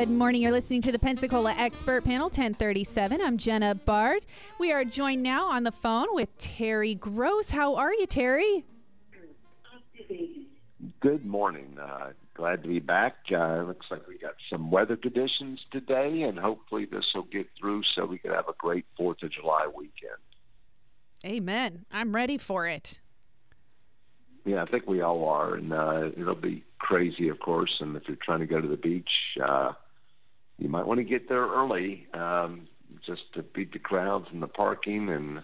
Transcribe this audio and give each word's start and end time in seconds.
Good 0.00 0.08
morning. 0.08 0.40
You're 0.40 0.50
listening 0.50 0.80
to 0.82 0.92
the 0.92 0.98
Pensacola 0.98 1.54
Expert 1.58 2.04
Panel 2.04 2.28
1037. 2.28 3.20
I'm 3.20 3.36
Jenna 3.36 3.74
Bard. 3.74 4.24
We 4.58 4.72
are 4.72 4.82
joined 4.82 5.22
now 5.22 5.50
on 5.50 5.62
the 5.62 5.72
phone 5.72 6.06
with 6.12 6.30
Terry 6.38 6.94
Gross. 6.94 7.50
How 7.50 7.74
are 7.74 7.92
you, 7.92 8.06
Terry? 8.06 8.64
Good 11.00 11.26
morning. 11.26 11.76
Uh, 11.78 12.12
glad 12.32 12.62
to 12.62 12.68
be 12.68 12.78
back. 12.78 13.16
Uh, 13.30 13.64
looks 13.64 13.84
like 13.90 14.08
we 14.08 14.16
got 14.16 14.36
some 14.48 14.70
weather 14.70 14.96
conditions 14.96 15.60
today, 15.70 16.22
and 16.22 16.38
hopefully 16.38 16.86
this 16.86 17.04
will 17.14 17.24
get 17.24 17.48
through 17.60 17.82
so 17.94 18.06
we 18.06 18.16
can 18.16 18.30
have 18.30 18.48
a 18.48 18.54
great 18.56 18.86
Fourth 18.96 19.22
of 19.22 19.30
July 19.30 19.66
weekend. 19.66 20.16
Amen. 21.26 21.84
I'm 21.92 22.14
ready 22.14 22.38
for 22.38 22.66
it. 22.66 23.00
Yeah, 24.46 24.62
I 24.62 24.64
think 24.64 24.86
we 24.86 25.02
all 25.02 25.28
are, 25.28 25.56
and 25.56 25.74
uh, 25.74 26.08
it'll 26.16 26.34
be 26.36 26.64
crazy, 26.78 27.28
of 27.28 27.38
course. 27.40 27.76
And 27.80 27.94
if 27.96 28.04
you're 28.08 28.16
trying 28.16 28.40
to 28.40 28.46
go 28.46 28.62
to 28.62 28.66
the 28.66 28.78
beach, 28.78 29.10
uh, 29.44 29.72
you 30.60 30.68
might 30.68 30.86
want 30.86 30.98
to 30.98 31.04
get 31.04 31.28
there 31.28 31.46
early, 31.46 32.06
um, 32.12 32.68
just 33.04 33.22
to 33.34 33.42
beat 33.42 33.72
the 33.72 33.78
crowds 33.78 34.26
and 34.30 34.42
the 34.42 34.46
parking. 34.46 35.08
And 35.08 35.40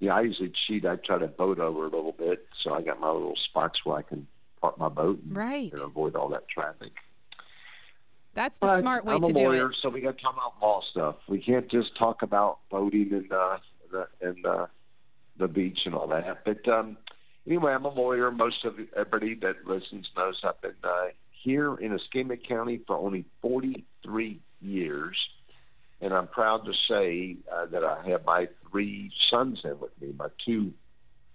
yeah, 0.00 0.14
I 0.16 0.22
usually 0.22 0.52
cheat. 0.66 0.84
I 0.84 0.96
try 0.96 1.18
to 1.18 1.28
boat 1.28 1.60
over 1.60 1.82
a 1.82 1.88
little 1.88 2.12
bit, 2.12 2.46
so 2.62 2.74
I 2.74 2.82
got 2.82 3.00
my 3.00 3.10
little 3.10 3.36
spots 3.48 3.78
where 3.84 3.98
I 3.98 4.02
can 4.02 4.26
park 4.60 4.78
my 4.78 4.88
boat 4.88 5.20
and 5.22 5.36
right. 5.36 5.72
avoid 5.74 6.16
all 6.16 6.28
that 6.30 6.48
traffic. 6.48 6.92
That's 8.34 8.58
the 8.58 8.66
But 8.66 8.80
smart 8.80 9.04
way 9.04 9.14
I'm 9.14 9.22
to 9.22 9.28
a 9.28 9.32
do 9.32 9.44
lawyer, 9.44 9.70
it. 9.70 9.76
so 9.80 9.90
we 9.90 10.00
got 10.00 10.16
to 10.16 10.22
talk 10.22 10.34
about 10.34 10.54
law 10.60 10.80
stuff. 10.90 11.16
We 11.28 11.40
can't 11.40 11.70
just 11.70 11.96
talk 11.96 12.22
about 12.22 12.58
boating 12.70 13.10
and 13.12 13.30
uh, 13.32 13.58
the, 13.92 14.08
and 14.20 14.44
uh, 14.44 14.66
the 15.38 15.48
beach 15.48 15.80
and 15.84 15.94
all 15.94 16.08
that. 16.08 16.44
But 16.44 16.66
um, 16.68 16.96
anyway, 17.46 17.72
I'm 17.72 17.84
a 17.84 17.90
lawyer. 17.92 18.30
Most 18.32 18.64
of 18.64 18.74
everybody 18.96 19.34
that 19.36 19.66
listens 19.66 20.08
knows 20.16 20.40
I've 20.42 20.60
been 20.62 20.72
uh, 20.82 21.08
here 21.42 21.74
in 21.76 21.94
Escambia 21.94 22.36
County 22.36 22.80
for 22.86 22.96
only 22.96 23.24
43 23.40 24.40
years, 24.60 25.16
and 26.00 26.12
I'm 26.12 26.28
proud 26.28 26.64
to 26.64 26.72
say 26.88 27.36
uh, 27.52 27.66
that 27.66 27.84
I 27.84 28.08
have 28.08 28.24
my 28.24 28.48
three 28.70 29.10
sons 29.30 29.60
in 29.64 29.78
with 29.80 29.92
me, 30.00 30.14
my 30.16 30.28
two 30.44 30.72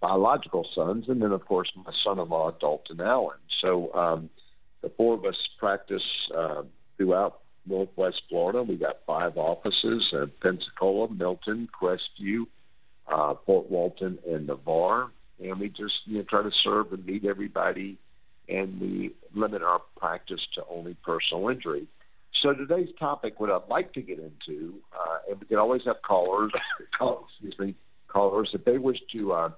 biological 0.01 0.67
sons, 0.75 1.05
and 1.07 1.21
then 1.21 1.31
of 1.31 1.45
course 1.45 1.71
my 1.75 1.91
son-in-law 2.03 2.51
Dalton 2.59 3.01
Allen. 3.01 3.37
So 3.61 3.93
um, 3.93 4.29
the 4.81 4.89
four 4.95 5.15
of 5.15 5.25
us 5.25 5.35
practice 5.59 6.03
uh, 6.35 6.63
throughout 6.97 7.39
Northwest 7.65 8.21
Florida. 8.29 8.63
We 8.63 8.75
got 8.75 8.97
five 9.05 9.37
offices: 9.37 10.13
uh, 10.13 10.27
Pensacola, 10.41 11.09
Milton, 11.09 11.67
Crestview, 11.79 12.45
uh, 13.07 13.35
Fort 13.45 13.69
Walton, 13.69 14.19
and 14.27 14.47
Navarre. 14.47 15.11
And 15.43 15.59
we 15.59 15.69
just 15.69 15.93
you 16.05 16.19
know 16.19 16.23
try 16.23 16.43
to 16.43 16.51
serve 16.63 16.93
and 16.93 17.05
meet 17.05 17.25
everybody, 17.25 17.97
and 18.49 18.79
we 18.79 19.13
limit 19.33 19.61
our 19.61 19.81
practice 19.97 20.41
to 20.55 20.63
only 20.69 20.95
personal 21.03 21.49
injury. 21.49 21.87
So 22.41 22.53
today's 22.53 22.89
topic, 22.99 23.39
what 23.39 23.49
I'd 23.49 23.67
like 23.69 23.93
to 23.93 24.01
get 24.01 24.19
into, 24.19 24.75
uh, 24.93 25.17
and 25.29 25.39
we 25.39 25.47
can 25.47 25.57
always 25.57 25.81
have 25.85 26.01
callers, 26.03 26.51
call, 26.97 27.27
excuse 27.29 27.57
me, 27.59 27.75
callers 28.07 28.49
if 28.53 28.63
they 28.63 28.77
wish 28.77 28.99
to 29.13 29.33
uh, 29.33 29.49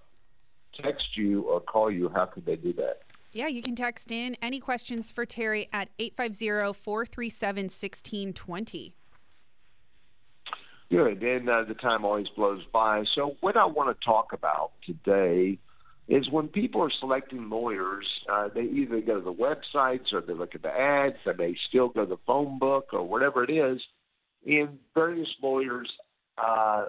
text 0.82 1.17
you 1.17 1.42
or 1.44 1.60
call 1.60 1.92
you. 1.92 2.10
How 2.10 2.26
could 2.26 2.45
they 2.45 2.56
do 2.56 2.73
that? 2.73 3.02
Yeah, 3.32 3.48
you 3.48 3.62
can 3.62 3.76
text 3.76 4.12
in 4.12 4.36
any 4.42 4.60
questions 4.60 5.12
for 5.12 5.26
Terry 5.26 5.70
at 5.72 5.90
850 6.00 6.73
437 6.73 7.64
1620. 7.66 8.94
Good. 10.90 11.22
And 11.22 11.50
uh, 11.50 11.64
the 11.66 11.76
time 11.76 12.04
always 12.04 12.28
blows 12.36 12.64
by. 12.73 13.04
So, 13.14 13.36
what 13.42 13.56
I 13.56 13.66
want 13.66 13.95
to 13.95 14.05
talk 14.05 14.33
about 14.33 14.72
today 14.83 15.60
is 16.09 16.27
when 16.31 16.47
people 16.47 16.81
are 16.81 16.92
selecting 16.99 17.49
lawyers, 17.49 18.05
uh, 18.31 18.49
they 18.53 18.64
either 18.64 18.99
go 18.99 19.20
to 19.20 19.23
the 19.23 19.31
websites 19.31 20.11
or 20.11 20.21
they 20.21 20.33
look 20.33 20.55
at 20.55 20.64
the 20.64 20.70
ads, 20.70 21.15
they 21.23 21.33
may 21.33 21.55
still 21.70 21.89
go 21.89 22.03
to 22.03 22.09
the 22.09 22.17
phone 22.25 22.58
book 22.58 22.87
or 22.93 23.03
whatever 23.03 23.43
it 23.43 23.52
is. 23.52 23.80
And 24.45 24.80
various 24.95 25.30
lawyers, 25.42 25.89
uh, 26.43 26.86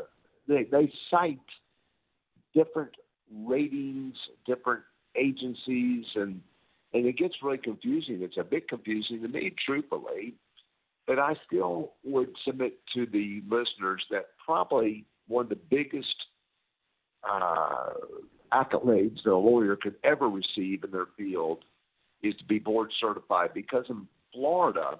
they, 0.48 0.64
they 0.70 0.90
cite 1.10 1.38
different 2.54 2.92
ratings, 3.44 4.14
different 4.46 4.82
agencies, 5.16 6.06
and 6.14 6.40
and 6.92 7.06
it 7.06 7.16
gets 7.16 7.34
really 7.42 7.58
confusing. 7.58 8.18
It's 8.22 8.36
a 8.36 8.42
bit 8.42 8.68
confusing 8.68 9.22
to 9.22 9.28
me, 9.28 9.54
truthfully. 9.64 10.34
But 11.06 11.20
I 11.20 11.34
still 11.46 11.92
would 12.04 12.30
submit 12.44 12.78
to 12.94 13.06
the 13.06 13.42
listeners 13.48 14.04
that 14.10 14.26
probably 14.44 15.04
one 15.28 15.44
of 15.44 15.50
the 15.50 15.58
biggest 15.70 16.14
uh, 17.28 17.90
accolades 18.52 19.22
that 19.24 19.32
a 19.32 19.36
lawyer 19.36 19.76
could 19.76 19.96
ever 20.04 20.28
receive 20.28 20.84
in 20.84 20.90
their 20.90 21.06
field 21.16 21.64
is 22.22 22.34
to 22.36 22.44
be 22.44 22.58
board 22.58 22.90
certified 23.00 23.50
because 23.54 23.84
in 23.88 24.06
Florida, 24.32 24.98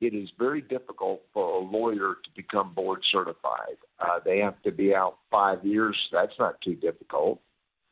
it 0.00 0.14
is 0.14 0.30
very 0.38 0.62
difficult 0.62 1.22
for 1.32 1.60
a 1.60 1.64
lawyer 1.64 2.16
to 2.24 2.30
become 2.34 2.72
board 2.74 3.00
certified. 3.10 3.76
Uh, 3.98 4.18
they 4.24 4.38
have 4.38 4.60
to 4.62 4.72
be 4.72 4.94
out 4.94 5.18
five 5.30 5.64
years. 5.64 5.96
That's 6.10 6.32
not 6.38 6.60
too 6.62 6.74
difficult. 6.74 7.40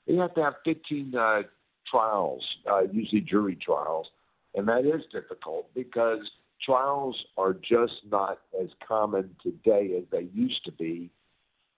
They 0.06 0.16
have 0.16 0.34
to 0.34 0.42
have 0.42 0.54
15 0.64 1.14
uh, 1.14 1.42
trials, 1.90 2.42
uh, 2.70 2.82
usually 2.90 3.20
jury 3.20 3.58
trials, 3.62 4.08
and 4.54 4.66
that 4.68 4.86
is 4.86 5.02
difficult 5.12 5.72
because 5.74 6.20
trials 6.64 7.16
are 7.36 7.52
just 7.52 8.00
not 8.10 8.40
as 8.60 8.68
common 8.86 9.36
today 9.42 9.94
as 9.98 10.04
they 10.10 10.28
used 10.32 10.64
to 10.64 10.72
be. 10.72 11.10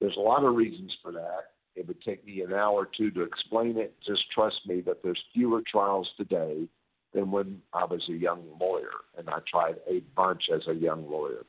There's 0.01 0.17
a 0.17 0.21
lot 0.21 0.45
of 0.45 0.55
reasons 0.55 0.93
for 1.03 1.13
that. 1.13 1.51
It 1.77 1.87
would 1.87 2.03
take 2.03 2.27
me 2.27 2.43
an 2.43 2.53
hour 2.53 2.73
or 2.73 2.89
two 2.97 3.11
to 3.13 3.23
explain 3.23 3.77
it. 3.79 3.95
Just 4.07 4.31
trust 4.33 4.61
me 4.67 4.81
that 4.83 5.03
there's 5.03 5.23
fewer 5.33 5.63
trials 5.71 6.09
today 6.17 6.69
than 7.15 7.31
when 7.31 7.63
I 7.73 7.85
was 7.85 8.03
a 8.09 8.13
young 8.13 8.45
lawyer, 8.61 8.91
and 9.17 9.29
I 9.29 9.39
tried 9.51 9.77
a 9.89 10.01
bunch 10.15 10.45
as 10.55 10.63
a 10.69 10.75
young 10.75 11.11
lawyer. 11.11 11.45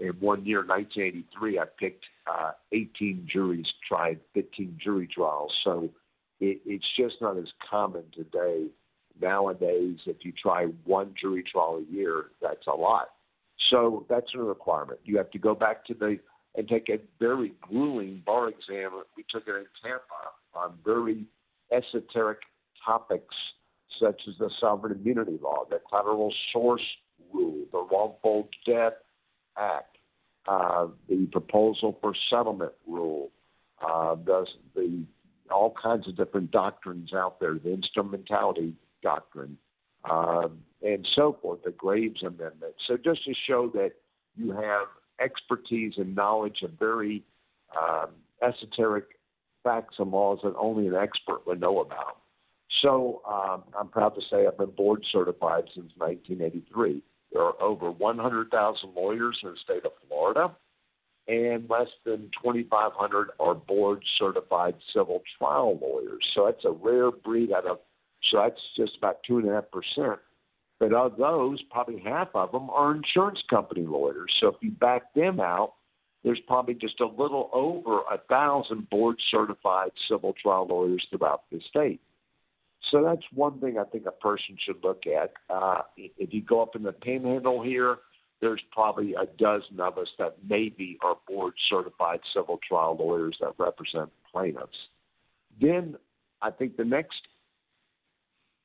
In 0.00 0.14
one 0.20 0.44
year, 0.44 0.58
1983, 0.58 1.58
I 1.58 1.64
picked 1.78 2.04
uh, 2.26 2.52
18 2.72 3.28
juries, 3.30 3.66
tried 3.86 4.20
15 4.34 4.78
jury 4.82 5.08
trials. 5.12 5.52
So 5.62 5.90
it, 6.40 6.60
it's 6.66 6.86
just 6.98 7.16
not 7.20 7.38
as 7.38 7.46
common 7.70 8.04
today. 8.12 8.66
Nowadays, 9.20 9.98
if 10.06 10.16
you 10.22 10.32
try 10.32 10.66
one 10.84 11.14
jury 11.18 11.44
trial 11.50 11.82
a 11.86 11.92
year, 11.92 12.26
that's 12.42 12.66
a 12.66 12.74
lot. 12.74 13.08
So 13.70 14.06
that's 14.08 14.34
a 14.34 14.38
requirement. 14.38 15.00
You 15.04 15.16
have 15.18 15.30
to 15.30 15.38
go 15.38 15.54
back 15.54 15.84
to 15.86 15.94
the 15.94 16.18
and 16.56 16.68
take 16.68 16.88
a 16.88 16.98
very 17.18 17.52
grueling 17.60 18.22
bar 18.24 18.48
exam. 18.48 19.02
We 19.16 19.24
took 19.30 19.46
it 19.46 19.54
in 19.54 19.66
Tampa 19.82 20.32
on 20.54 20.78
very 20.84 21.26
esoteric 21.70 22.38
topics 22.84 23.34
such 24.00 24.22
as 24.28 24.34
the 24.38 24.50
sovereign 24.60 24.98
immunity 24.98 25.38
law, 25.42 25.64
the 25.70 25.80
collateral 25.88 26.32
source 26.52 26.82
rule, 27.32 27.64
the 27.72 27.86
wrongful 27.90 28.48
death 28.66 28.94
act, 29.56 29.96
uh, 30.48 30.86
the 31.08 31.26
proposal 31.32 31.98
for 32.00 32.14
settlement 32.30 32.72
rule, 32.86 33.30
uh, 33.82 34.14
the, 34.14 34.46
the 34.74 35.04
all 35.50 35.74
kinds 35.80 36.08
of 36.08 36.16
different 36.16 36.50
doctrines 36.50 37.12
out 37.14 37.38
there, 37.40 37.54
the 37.54 37.72
instrumentality 37.72 38.74
doctrine, 39.02 39.56
um, 40.10 40.58
and 40.82 41.06
so 41.14 41.38
forth, 41.40 41.60
the 41.64 41.70
Graves 41.70 42.22
Amendment. 42.22 42.74
So 42.86 42.96
just 42.96 43.24
to 43.24 43.34
show 43.46 43.70
that 43.74 43.92
you 44.36 44.52
have 44.52 44.88
expertise 45.20 45.94
and 45.96 46.14
knowledge 46.14 46.62
of 46.62 46.72
very 46.78 47.24
um, 47.76 48.10
esoteric 48.42 49.04
facts 49.64 49.96
and 49.98 50.10
laws 50.10 50.38
that 50.44 50.54
only 50.56 50.86
an 50.86 50.94
expert 50.94 51.46
would 51.46 51.60
know 51.60 51.80
about. 51.80 52.18
So 52.82 53.22
um, 53.28 53.64
I'm 53.78 53.88
proud 53.88 54.14
to 54.14 54.20
say 54.30 54.46
I've 54.46 54.58
been 54.58 54.70
board 54.70 55.04
certified 55.10 55.64
since 55.74 55.92
1983. 55.96 57.02
There 57.32 57.42
are 57.42 57.60
over 57.62 57.90
100,000 57.90 58.94
lawyers 58.94 59.38
in 59.42 59.50
the 59.50 59.56
state 59.62 59.84
of 59.84 59.92
Florida, 60.08 60.54
and 61.28 61.68
less 61.68 61.88
than 62.04 62.30
2,500 62.42 63.30
are 63.40 63.54
board 63.54 64.04
certified 64.18 64.74
civil 64.94 65.22
trial 65.38 65.78
lawyers. 65.80 66.24
So 66.34 66.46
that's 66.46 66.64
a 66.64 66.70
rare 66.70 67.10
breed 67.10 67.52
out 67.52 67.66
of, 67.66 67.78
so 68.30 68.38
that's 68.38 68.60
just 68.76 68.96
about 68.98 69.18
2.5%. 69.28 70.18
But 70.78 70.92
of 70.92 71.16
those, 71.16 71.62
probably 71.70 72.00
half 72.00 72.28
of 72.34 72.52
them 72.52 72.68
are 72.70 72.94
insurance 72.94 73.42
company 73.48 73.82
lawyers. 73.86 74.32
So 74.40 74.48
if 74.48 74.56
you 74.60 74.70
back 74.70 75.14
them 75.14 75.40
out, 75.40 75.74
there's 76.22 76.40
probably 76.46 76.74
just 76.74 77.00
a 77.00 77.06
little 77.06 77.48
over 77.52 78.00
a 78.00 78.18
thousand 78.28 78.90
board 78.90 79.16
certified 79.30 79.92
civil 80.08 80.34
trial 80.40 80.66
lawyers 80.68 81.06
throughout 81.10 81.42
the 81.50 81.60
state. 81.68 82.00
So 82.90 83.02
that's 83.02 83.22
one 83.32 83.60
thing 83.60 83.78
I 83.78 83.84
think 83.84 84.06
a 84.06 84.12
person 84.12 84.56
should 84.64 84.82
look 84.82 85.04
at. 85.06 85.32
Uh, 85.48 85.82
if 85.96 86.32
you 86.32 86.42
go 86.42 86.62
up 86.62 86.76
in 86.76 86.82
the 86.82 86.92
panhandle 86.92 87.62
here, 87.62 87.98
there's 88.40 88.60
probably 88.70 89.14
a 89.14 89.26
dozen 89.38 89.80
of 89.80 89.98
us 89.98 90.08
that 90.18 90.36
maybe 90.48 90.98
are 91.02 91.16
board 91.26 91.54
certified 91.70 92.20
civil 92.34 92.60
trial 92.66 92.96
lawyers 92.98 93.36
that 93.40 93.54
represent 93.58 94.10
plaintiffs. 94.30 94.76
Then 95.60 95.96
I 96.42 96.50
think 96.50 96.76
the 96.76 96.84
next 96.84 97.22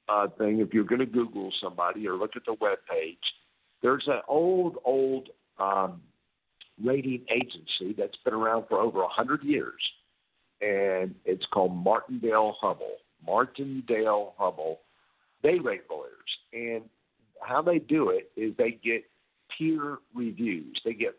uh, 0.09 0.27
thing, 0.37 0.59
if 0.59 0.73
you're 0.73 0.83
going 0.83 0.99
to 0.99 1.05
Google 1.05 1.51
somebody 1.61 2.07
or 2.07 2.15
look 2.15 2.35
at 2.35 2.43
the 2.45 2.55
web 2.59 2.79
page, 2.89 3.17
there's 3.81 4.03
an 4.07 4.21
old, 4.27 4.77
old 4.85 5.29
um, 5.59 6.01
rating 6.83 7.25
agency 7.29 7.95
that's 7.97 8.17
been 8.23 8.33
around 8.33 8.65
for 8.67 8.79
over 8.79 8.99
100 8.99 9.43
years, 9.43 9.81
and 10.61 11.15
it's 11.25 11.45
called 11.53 11.75
Martindale 11.75 12.55
Hubbell. 12.61 12.97
Martindale 13.25 14.33
Hubbell. 14.39 14.77
They 15.43 15.57
rate 15.59 15.83
lawyers, 15.89 16.11
and 16.53 16.83
how 17.41 17.61
they 17.61 17.79
do 17.79 18.09
it 18.09 18.31
is 18.35 18.55
they 18.57 18.79
get 18.83 19.03
peer 19.57 19.97
reviews. 20.13 20.79
They 20.85 20.93
get 20.93 21.15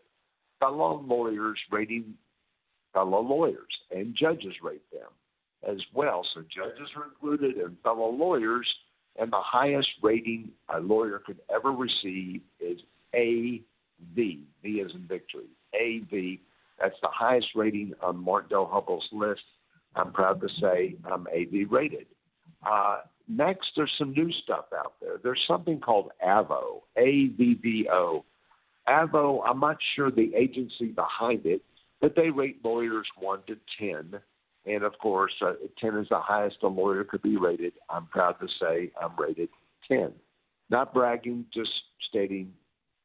fellow 0.59 1.03
lawyers 1.05 1.59
rating 1.71 2.13
fellow 2.93 3.21
lawyers, 3.21 3.59
and 3.91 4.15
judges 4.15 4.53
rate 4.61 4.89
them 4.91 5.09
as 5.67 5.77
well. 5.93 6.25
So 6.33 6.41
judges 6.41 6.89
are 6.95 7.05
included 7.05 7.57
and 7.57 7.77
fellow 7.83 8.09
lawyers, 8.09 8.67
and 9.17 9.31
the 9.31 9.41
highest 9.41 9.89
rating 10.01 10.49
a 10.73 10.79
lawyer 10.79 11.19
could 11.19 11.39
ever 11.53 11.71
receive 11.71 12.41
is 12.59 12.79
AV. 13.15 13.63
V 14.15 14.45
is 14.63 14.91
in 14.93 15.07
victory. 15.07 15.47
AV. 15.75 16.39
That's 16.79 16.99
the 17.01 17.09
highest 17.11 17.47
rating 17.55 17.93
on 18.01 18.23
del 18.49 18.65
Hubbell's 18.65 19.07
list. 19.11 19.43
I'm 19.95 20.11
proud 20.11 20.41
to 20.41 20.49
say 20.59 20.95
I'm 21.05 21.27
AV 21.27 21.69
rated. 21.69 22.07
Uh, 22.65 23.01
next, 23.27 23.67
there's 23.75 23.93
some 23.97 24.11
new 24.13 24.31
stuff 24.43 24.65
out 24.75 24.93
there. 25.01 25.17
There's 25.21 25.43
something 25.47 25.79
called 25.79 26.11
Avvo, 26.25 26.81
A-V-V-O. 26.97 28.25
Avvo, 28.87 29.41
I'm 29.45 29.59
not 29.59 29.77
sure 29.95 30.11
the 30.11 30.33
agency 30.35 30.87
behind 30.87 31.45
it, 31.45 31.61
but 32.01 32.15
they 32.15 32.29
rate 32.29 32.59
lawyers 32.63 33.07
1 33.19 33.39
to 33.47 33.57
10. 33.79 34.19
And 34.65 34.83
of 34.83 34.97
course, 34.99 35.33
uh, 35.41 35.53
10 35.79 35.97
is 35.97 36.09
the 36.09 36.19
highest 36.19 36.57
a 36.63 36.67
lawyer 36.67 37.03
could 37.03 37.21
be 37.21 37.37
rated. 37.37 37.73
I'm 37.89 38.07
proud 38.07 38.35
to 38.39 38.47
say 38.59 38.91
I'm 39.01 39.11
rated 39.17 39.49
10. 39.87 40.13
Not 40.69 40.93
bragging, 40.93 41.45
just 41.53 41.71
stating 42.09 42.53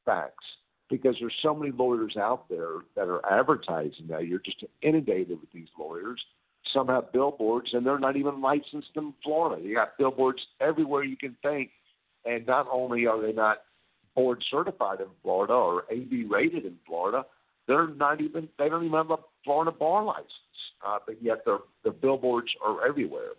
facts. 0.05 0.45
Because 0.89 1.17
there's 1.21 1.35
so 1.43 1.55
many 1.55 1.71
lawyers 1.73 2.17
out 2.17 2.49
there 2.49 2.77
that 2.97 3.09
are 3.09 3.21
advertising 3.31 4.07
now. 4.09 4.19
You're 4.21 4.39
just 4.39 4.65
inundated 4.81 5.41
with 5.41 5.53
these 5.53 5.69
lawyers. 5.79 6.21
Some 6.73 6.89
have 6.89 7.13
billboards, 7.13 7.71
and 7.73 7.85
they're 7.85 7.99
not 7.99 8.17
even 8.17 8.41
licensed 8.41 8.91
in 8.95 9.13
Florida. 9.23 9.63
You 9.63 9.75
got 9.75 9.99
billboards 9.99 10.41
everywhere 10.61 11.05
you 11.05 11.17
can 11.17 11.37
think. 11.43 11.71
And 12.25 12.47
not 12.47 12.67
only 12.71 13.07
are 13.07 13.21
they 13.21 13.33
not 13.33 13.59
board 14.15 14.43
certified 14.51 15.01
in 15.01 15.07
Florida 15.23 15.53
or 15.53 15.85
AV 15.93 16.29
rated 16.29 16.65
in 16.65 16.77
Florida, 16.87 17.25
they're 17.67 17.89
not 17.89 18.21
even 18.21 18.49
they 18.59 18.69
don't 18.69 18.85
even 18.85 18.97
have 18.97 19.11
a 19.11 19.19
Florida 19.45 19.71
bar 19.71 20.05
license. 20.05 20.33
Uh, 20.87 20.99
but 21.07 21.21
yet 21.23 21.45
the 21.45 21.59
the 21.85 21.91
billboards 21.91 22.49
are 22.65 22.87
everywhere. 22.87 23.33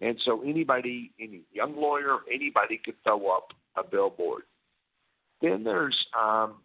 And 0.00 0.20
so 0.24 0.42
anybody, 0.42 1.12
any 1.20 1.42
young 1.52 1.76
lawyer, 1.76 2.18
anybody 2.32 2.80
could 2.84 2.94
throw 3.04 3.30
up 3.30 3.48
a 3.76 3.82
billboard. 3.82 4.42
Then 5.40 5.64
there's 5.64 5.96
um, 6.18 6.56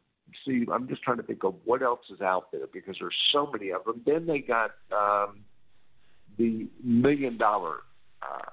see, 0.45 0.65
I'm 0.71 0.87
just 0.87 1.01
trying 1.03 1.17
to 1.17 1.23
think 1.23 1.43
of 1.43 1.55
what 1.65 1.81
else 1.81 2.01
is 2.11 2.21
out 2.21 2.51
there 2.51 2.67
because 2.71 2.97
there's 2.99 3.15
so 3.31 3.49
many 3.51 3.71
of 3.71 3.83
them. 3.85 4.01
Then 4.05 4.25
they 4.25 4.39
got 4.39 4.71
um, 4.91 5.41
the 6.37 6.67
million 6.83 7.37
dollar 7.37 7.77
uh, 8.21 8.51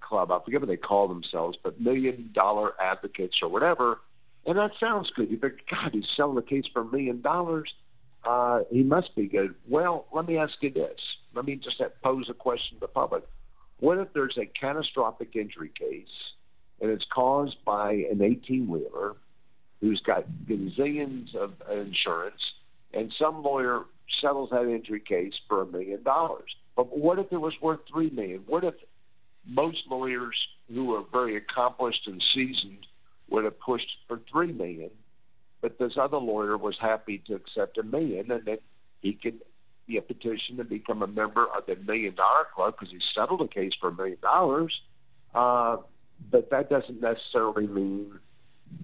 club. 0.00 0.30
I 0.30 0.38
forget 0.44 0.60
what 0.60 0.68
they 0.68 0.76
call 0.76 1.08
themselves, 1.08 1.58
but 1.62 1.80
million 1.80 2.30
dollar 2.34 2.72
advocates 2.80 3.36
or 3.42 3.48
whatever. 3.48 4.00
And 4.46 4.56
that 4.56 4.70
sounds 4.80 5.10
good. 5.14 5.30
You 5.30 5.36
think, 5.36 5.54
God, 5.70 5.90
he's 5.92 6.04
selling 6.16 6.38
a 6.38 6.42
case 6.42 6.64
for 6.72 6.82
a 6.82 6.84
million 6.84 7.20
dollars. 7.20 7.70
Uh, 8.28 8.60
he 8.70 8.82
must 8.82 9.16
be 9.16 9.26
good. 9.26 9.54
Well, 9.66 10.04
let 10.12 10.28
me 10.28 10.36
ask 10.36 10.52
you 10.60 10.70
this. 10.70 11.00
Let 11.34 11.46
me 11.46 11.56
just 11.56 11.80
pose 12.02 12.26
a 12.28 12.34
question 12.34 12.76
to 12.76 12.80
the 12.80 12.86
public. 12.86 13.24
What 13.80 13.96
if 13.96 14.12
there's 14.12 14.36
a 14.36 14.44
catastrophic 14.44 15.34
injury 15.34 15.72
case 15.78 16.12
and 16.82 16.90
it's 16.90 17.06
caused 17.10 17.56
by 17.64 17.92
an 17.92 18.20
18 18.20 18.68
wheeler 18.68 19.16
who's 19.80 20.02
got 20.02 20.26
gazillions 20.46 21.34
of 21.34 21.54
insurance 21.72 22.42
and 22.92 23.10
some 23.18 23.42
lawyer 23.42 23.84
settles 24.20 24.50
that 24.50 24.68
injury 24.68 25.00
case 25.00 25.32
for 25.48 25.62
a 25.62 25.66
million 25.66 26.02
dollars? 26.02 26.50
But 26.76 26.98
what 26.98 27.18
if 27.18 27.32
it 27.32 27.38
was 27.38 27.54
worth 27.62 27.80
three 27.90 28.10
million? 28.10 28.42
What 28.46 28.62
if 28.62 28.74
most 29.46 29.78
lawyers 29.90 30.36
who 30.68 30.94
are 30.94 31.04
very 31.10 31.36
accomplished 31.36 32.06
and 32.06 32.22
seasoned 32.34 32.86
would 33.30 33.44
have 33.44 33.58
pushed 33.58 33.88
for 34.06 34.20
three 34.30 34.52
million, 34.52 34.90
but 35.60 35.78
this 35.78 35.92
other 36.00 36.18
lawyer 36.18 36.56
was 36.56 36.76
happy 36.80 37.22
to 37.26 37.34
accept 37.34 37.78
a 37.78 37.82
million, 37.82 38.30
and 38.30 38.44
then 38.44 38.58
he 39.00 39.12
could 39.12 39.40
be 39.86 39.96
a 39.96 40.02
petition 40.02 40.56
to 40.58 40.64
become 40.64 41.02
a 41.02 41.06
member 41.06 41.46
of 41.46 41.66
the 41.66 41.76
Million 41.76 42.14
Dollar 42.14 42.46
Club 42.54 42.74
because 42.78 42.92
he 42.92 43.00
settled 43.14 43.40
a 43.40 43.48
case 43.48 43.72
for 43.80 43.88
a 43.88 43.94
million 43.94 44.18
dollars. 44.20 44.74
Uh, 45.34 45.78
but 46.30 46.50
that 46.50 46.68
doesn't 46.68 47.00
necessarily 47.00 47.66
mean 47.66 48.18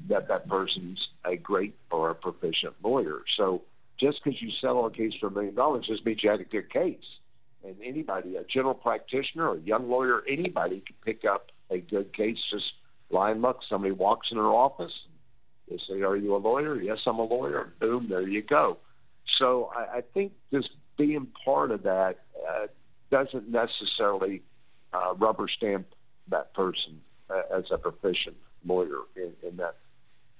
that 0.08 0.28
that 0.28 0.48
person's 0.48 1.08
a 1.24 1.36
great 1.36 1.74
or 1.90 2.10
a 2.10 2.14
proficient 2.14 2.74
lawyer. 2.82 3.22
So 3.36 3.62
just 4.00 4.18
because 4.24 4.40
you 4.40 4.50
settle 4.60 4.86
a 4.86 4.90
case 4.90 5.12
for 5.20 5.26
a 5.26 5.30
million 5.30 5.54
dollars 5.54 5.86
just 5.86 6.06
means 6.06 6.20
you 6.22 6.30
had 6.30 6.40
a 6.40 6.44
good 6.44 6.72
case 6.72 7.04
and 7.64 7.76
anybody, 7.84 8.36
a 8.36 8.44
general 8.44 8.74
practitioner, 8.74 9.52
a 9.52 9.58
young 9.60 9.88
lawyer, 9.88 10.22
anybody 10.30 10.82
can 10.86 10.96
pick 11.04 11.24
up 11.24 11.46
a 11.70 11.78
good 11.78 12.14
case. 12.14 12.36
Just 12.52 12.72
blind 13.10 13.42
luck. 13.42 13.60
Somebody 13.68 13.92
walks 13.92 14.28
in 14.30 14.36
her 14.36 14.44
office. 14.44 14.92
They 15.68 15.78
say, 15.88 16.02
"Are 16.02 16.16
you 16.16 16.36
a 16.36 16.38
lawyer?" 16.38 16.80
Yes, 16.80 16.98
I'm 17.06 17.18
a 17.18 17.24
lawyer. 17.24 17.72
Boom, 17.80 18.08
there 18.08 18.26
you 18.28 18.42
go. 18.42 18.78
So 19.38 19.70
I, 19.74 19.98
I 19.98 20.00
think 20.12 20.32
just 20.52 20.70
being 20.96 21.26
part 21.44 21.70
of 21.70 21.82
that 21.82 22.20
uh, 22.48 22.66
doesn't 23.10 23.48
necessarily 23.48 24.42
uh, 24.92 25.14
rubber 25.14 25.46
stamp 25.48 25.86
that 26.28 26.54
person 26.54 27.00
uh, 27.30 27.56
as 27.56 27.64
a 27.70 27.78
proficient 27.78 28.36
lawyer 28.64 29.00
in, 29.16 29.32
in 29.46 29.56
that 29.56 29.76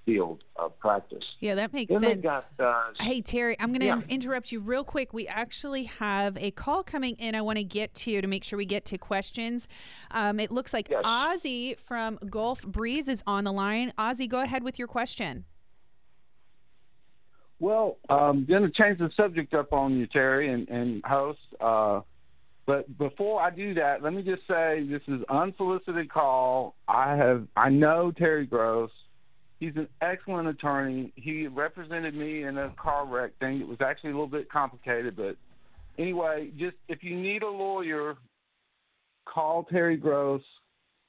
field 0.04 0.44
of 0.56 0.78
practice. 0.78 1.24
Yeah, 1.40 1.54
that 1.56 1.72
makes 1.72 1.92
then 1.92 2.00
sense. 2.00 2.22
Got, 2.22 2.50
uh, 2.58 2.82
hey, 3.00 3.20
Terry, 3.20 3.56
I'm 3.58 3.68
going 3.68 3.80
to 3.80 3.86
yeah. 3.86 4.00
interrupt 4.08 4.52
you 4.52 4.60
real 4.60 4.84
quick. 4.84 5.12
We 5.12 5.26
actually 5.26 5.84
have 5.84 6.36
a 6.36 6.50
call 6.52 6.82
coming 6.82 7.16
in 7.16 7.34
I 7.34 7.42
want 7.42 7.58
to 7.58 7.64
get 7.64 7.94
to 7.94 8.20
to 8.20 8.26
make 8.26 8.44
sure 8.44 8.56
we 8.56 8.66
get 8.66 8.84
to 8.86 8.98
questions. 8.98 9.66
Um, 10.10 10.40
it 10.40 10.50
looks 10.50 10.72
like 10.72 10.88
Yes. 10.90 11.04
Ozzy 11.04 11.78
from 11.78 12.18
Gulf 12.28 12.62
Breeze 12.62 13.08
is 13.08 13.22
on 13.26 13.44
the 13.44 13.52
line. 13.52 13.92
Ozzy, 13.98 14.28
go 14.28 14.40
ahead 14.40 14.62
with 14.62 14.78
your 14.78 14.88
question. 14.88 15.44
Well, 17.58 17.98
I'm 18.10 18.44
going 18.44 18.62
to 18.62 18.70
change 18.70 18.98
the 18.98 19.10
subject 19.16 19.54
up 19.54 19.72
on 19.72 19.96
you, 19.96 20.06
Terry, 20.06 20.52
and, 20.52 20.68
and 20.68 21.02
host. 21.04 21.38
Uh, 21.60 22.00
but 22.66 22.96
before 22.98 23.40
I 23.40 23.50
do 23.50 23.74
that, 23.74 24.02
let 24.02 24.12
me 24.12 24.22
just 24.22 24.42
say 24.48 24.86
this 24.88 25.02
is 25.08 25.22
unsolicited 25.28 26.10
call. 26.10 26.74
I 26.88 27.16
have 27.16 27.46
I 27.56 27.68
know 27.68 28.10
Terry 28.10 28.46
Gross. 28.46 28.90
He's 29.64 29.76
an 29.76 29.88
excellent 30.02 30.46
attorney. 30.46 31.10
He 31.16 31.46
represented 31.46 32.14
me 32.14 32.42
in 32.42 32.58
a 32.58 32.68
car 32.76 33.06
wreck 33.06 33.30
thing. 33.38 33.62
It 33.62 33.66
was 33.66 33.78
actually 33.80 34.10
a 34.10 34.12
little 34.12 34.26
bit 34.26 34.50
complicated, 34.50 35.16
but 35.16 35.36
anyway, 35.98 36.50
just 36.58 36.76
if 36.90 37.02
you 37.02 37.18
need 37.18 37.42
a 37.42 37.48
lawyer, 37.48 38.16
call 39.24 39.64
Terry 39.64 39.96
Gross. 39.96 40.42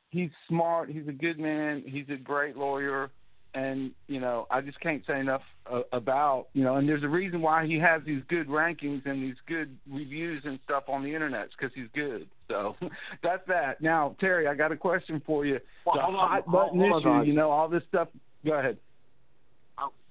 He's 0.09 0.29
smart. 0.47 0.89
He's 0.89 1.05
a 1.09 1.11
good 1.11 1.37
man. 1.37 1.83
He's 1.85 2.07
a 2.07 2.15
great 2.15 2.55
lawyer 2.55 3.11
and 3.55 3.91
you 4.07 4.19
know 4.19 4.45
I 4.51 4.61
just 4.61 4.79
can't 4.81 5.01
say 5.07 5.19
enough 5.19 5.41
uh, 5.71 5.81
about 5.93 6.47
you 6.53 6.63
know 6.63 6.75
and 6.75 6.87
there's 6.87 7.03
a 7.03 7.07
reason 7.07 7.41
why 7.41 7.65
he 7.65 7.79
has 7.79 8.01
these 8.05 8.21
good 8.27 8.47
rankings 8.47 9.05
and 9.05 9.23
these 9.23 9.37
good 9.47 9.75
reviews 9.89 10.43
and 10.45 10.59
stuff 10.65 10.83
on 10.89 11.03
the 11.03 11.13
internet 11.13 11.47
because 11.57 11.73
he's 11.73 11.87
good 11.95 12.27
so 12.49 12.75
that's 13.23 13.47
that 13.47 13.81
now 13.81 14.15
Terry 14.19 14.47
I 14.47 14.53
got 14.55 14.71
a 14.71 14.77
question 14.77 15.21
for 15.25 15.45
you 15.45 15.59
Well, 15.85 15.95
the 15.95 16.01
hold 16.01 16.15
on, 16.15 16.29
hot 16.29 16.51
button 16.51 16.81
issue 16.81 17.09
on. 17.09 17.25
you 17.25 17.33
know 17.33 17.49
all 17.49 17.69
this 17.69 17.83
stuff 17.87 18.09
go 18.45 18.53
ahead 18.53 18.77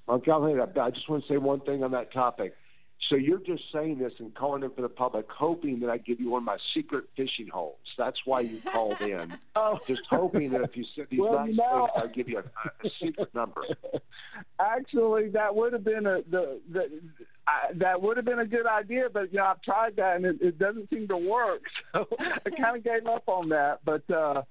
Okay, 0.09 0.31
I'll 0.31 0.45
hang 0.45 0.61
up. 0.61 0.77
I 0.77 0.91
just 0.91 1.09
want 1.09 1.27
to 1.27 1.33
say 1.33 1.39
one 1.39 1.61
thing 1.61 1.83
on 1.83 1.93
that 1.93 2.13
topic. 2.13 2.55
So 3.09 3.17
you're 3.17 3.39
just 3.39 3.63
saying 3.73 3.99
this 3.99 4.13
and 4.19 4.35
calling 4.35 4.63
in 4.63 4.71
for 4.71 4.83
the 4.83 4.89
public, 4.89 5.27
hoping 5.31 5.81
that 5.81 5.91
I 5.91 5.99
give 5.99 6.21
you 6.21 6.31
one 6.31 6.39
of 6.43 6.45
my 6.45 6.57
secret 6.75 7.05
fishing 7.17 7.49
holes. 7.49 7.77
That's 7.99 8.17
why 8.25 8.41
you 8.41 8.61
called 8.73 9.01
in. 9.01 9.35
oh 9.57 9.79
Just 9.87 10.03
hoping 10.09 10.51
that 10.51 10.63
if 10.63 10.77
you 10.77 10.85
said 10.95 11.07
these 11.11 11.21
Well, 11.21 11.47
nice 11.47 11.55
know- 11.57 11.89
things, 11.95 12.05
I'll 12.05 12.15
give 12.15 12.29
you 12.29 12.39
a, 12.39 12.87
a 12.87 12.91
secret 13.01 13.35
number. 13.35 13.63
Actually, 14.61 15.29
that 15.31 15.55
would 15.55 15.73
have 15.73 15.85
been 15.85 16.07
a 16.07 16.23
the, 16.31 16.61
the 16.73 17.01
I, 17.47 17.73
that 17.77 18.01
would 18.01 18.17
have 18.17 18.25
been 18.27 18.39
a 18.39 18.47
good 18.47 18.67
idea, 18.67 19.09
but 19.13 19.33
you 19.33 19.39
know 19.39 19.45
I've 19.47 19.63
tried 19.63 19.97
that 19.97 20.17
and 20.17 20.25
it, 20.27 20.37
it 20.41 20.59
doesn't 20.59 20.89
seem 20.91 21.09
to 21.09 21.17
work. 21.17 21.63
So 21.93 22.07
I 22.19 22.51
kind 22.51 22.77
of 22.77 22.85
gave 22.85 23.07
up 23.07 23.25
on 23.29 23.51
that. 23.51 23.81
But 23.85 24.09
uh, 24.11 24.43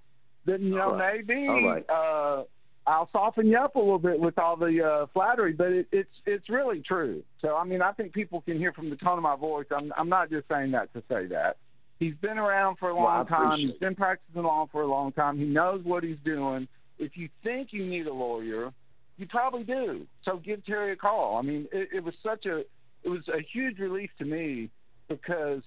then 0.46 0.62
you 0.64 0.76
know 0.76 0.94
right. 0.96 1.26
maybe 1.28 1.48
All 1.48 1.64
right. 1.68 1.90
uh, 1.90 2.44
I'll 2.86 3.10
soften 3.12 3.48
you 3.48 3.58
up 3.58 3.76
a 3.76 3.80
little 3.80 4.00
bit 4.00 4.20
with 4.20 4.38
all 4.38 4.58
the 4.58 4.84
uh, 4.84 5.06
flattery, 5.14 5.54
but 5.54 5.68
it, 5.68 5.88
it's 5.92 6.10
it's 6.26 6.50
really 6.50 6.82
true. 6.82 7.24
So 7.42 7.56
I 7.56 7.64
mean 7.64 7.82
I 7.82 7.92
think 7.94 8.14
people 8.14 8.42
can 8.42 8.58
hear 8.58 8.74
from 8.74 8.90
the 8.90 8.96
tone 8.98 9.18
of 9.18 9.24
my 9.24 9.36
voice. 9.36 9.68
I'm 9.76 9.94
I'm 9.98 10.10
not 10.10 10.30
just 10.30 10.48
saying 10.50 10.72
that 10.72 10.94
to 10.94 11.04
say 11.10 11.28
that. 11.28 11.58
He's 12.00 12.16
been 12.16 12.38
around 12.38 12.78
for 12.80 12.90
a 12.90 12.96
Well, 12.96 13.06
long 13.06 13.28
time. 13.28 13.60
He's 13.60 13.78
been 13.80 13.96
practicing 13.96 14.44
law 14.44 14.68
for 14.72 14.82
a 14.82 14.88
long 14.88 15.14
time. 15.14 15.38
He 15.38 15.46
knows 15.46 15.82
what 15.86 16.04
he's 16.04 16.18
doing. 16.26 16.68
If 17.00 17.16
you 17.16 17.30
think 17.44 17.70
you 17.72 17.86
need 17.86 18.08
a 18.08 18.14
lawyer, 18.14 18.74
you 19.18 19.28
probably 19.28 19.64
do. 19.64 20.06
So 20.26 20.38
give 20.38 20.66
Terry 20.66 20.92
a 20.94 20.96
call. 20.96 21.38
I 21.38 21.42
mean, 21.42 21.68
it, 21.72 21.90
it 21.94 22.04
was 22.04 22.14
such 22.22 22.46
a 22.46 22.60
it 23.04 23.10
was 23.10 23.28
a 23.30 23.42
huge 23.54 23.80
relief 23.80 24.10
to 24.20 24.26
me 24.26 24.70
because 25.08 25.62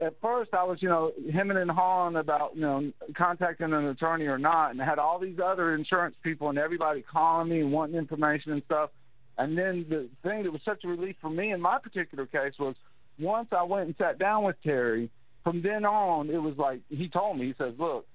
at 0.00 0.14
first 0.20 0.54
I 0.54 0.64
was, 0.64 0.78
you 0.80 0.88
know, 0.88 1.12
hemming 1.32 1.58
and 1.58 1.70
hawing 1.70 2.16
about, 2.16 2.54
you 2.54 2.62
know, 2.62 2.90
contacting 3.16 3.72
an 3.72 3.86
attorney 3.86 4.26
or 4.26 4.38
not, 4.38 4.70
and 4.70 4.80
I 4.80 4.84
had 4.86 4.98
all 4.98 5.18
these 5.18 5.38
other 5.44 5.74
insurance 5.74 6.16
people 6.22 6.48
and 6.48 6.58
everybody 6.58 7.02
calling 7.02 7.50
me 7.50 7.60
and 7.60 7.72
wanting 7.72 7.96
information 7.96 8.52
and 8.52 8.62
stuff. 8.64 8.90
And 9.36 9.56
then 9.56 9.86
the 9.88 10.08
thing 10.22 10.42
that 10.44 10.52
was 10.52 10.62
such 10.64 10.84
a 10.84 10.88
relief 10.88 11.16
for 11.20 11.30
me 11.30 11.52
in 11.52 11.60
my 11.60 11.78
particular 11.78 12.26
case 12.26 12.54
was 12.58 12.74
once 13.18 13.48
I 13.52 13.62
went 13.62 13.86
and 13.86 13.94
sat 13.98 14.18
down 14.18 14.44
with 14.44 14.56
Terry, 14.62 15.10
from 15.44 15.62
then 15.62 15.84
on 15.84 16.30
it 16.30 16.38
was 16.38 16.56
like 16.56 16.80
he 16.88 17.08
told 17.08 17.38
me, 17.38 17.46
he 17.46 17.54
says, 17.58 17.74
Look, 17.78 18.06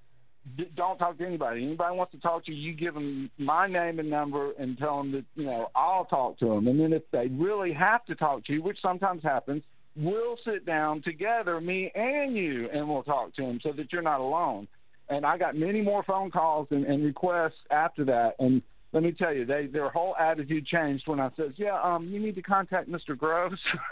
don't 0.75 0.97
talk 0.97 1.17
to 1.17 1.25
anybody. 1.25 1.63
Anybody 1.63 1.95
wants 1.95 2.11
to 2.13 2.19
talk 2.19 2.45
to 2.45 2.51
you, 2.51 2.71
you 2.71 2.77
give 2.77 2.93
them 2.93 3.31
my 3.37 3.67
name 3.67 3.99
and 3.99 4.09
number 4.09 4.51
and 4.59 4.77
tell 4.77 4.97
them 4.97 5.11
that 5.13 5.25
you 5.35 5.45
know 5.45 5.69
I'll 5.75 6.05
talk 6.05 6.37
to 6.39 6.45
them. 6.45 6.67
And 6.67 6.79
then 6.79 6.93
if 6.93 7.03
they 7.11 7.27
really 7.27 7.73
have 7.73 8.05
to 8.05 8.15
talk 8.15 8.45
to 8.45 8.53
you, 8.53 8.61
which 8.61 8.77
sometimes 8.81 9.23
happens, 9.23 9.63
we'll 9.95 10.37
sit 10.45 10.65
down 10.65 11.01
together, 11.01 11.59
me 11.61 11.91
and 11.95 12.35
you, 12.35 12.69
and 12.71 12.87
we'll 12.87 13.03
talk 13.03 13.35
to 13.35 13.43
him 13.43 13.59
so 13.63 13.71
that 13.73 13.91
you're 13.91 14.01
not 14.01 14.19
alone. 14.19 14.67
And 15.09 15.25
I 15.25 15.37
got 15.37 15.55
many 15.55 15.81
more 15.81 16.03
phone 16.03 16.31
calls 16.31 16.67
and, 16.71 16.85
and 16.85 17.03
requests 17.03 17.59
after 17.69 18.05
that, 18.05 18.35
and 18.39 18.61
let 18.95 19.03
me 19.03 19.11
tell 19.11 19.33
you, 19.33 19.45
they 19.45 19.67
their 19.67 19.89
whole 19.89 20.15
attitude 20.17 20.65
changed 20.65 21.05
when 21.05 21.19
I 21.19 21.29
said, 21.35 21.55
"Yeah, 21.57 21.77
um, 21.81 22.07
you 22.07 22.17
need 22.17 22.35
to 22.35 22.41
contact 22.41 22.89
Mr. 22.89 23.15
Gross." 23.15 23.59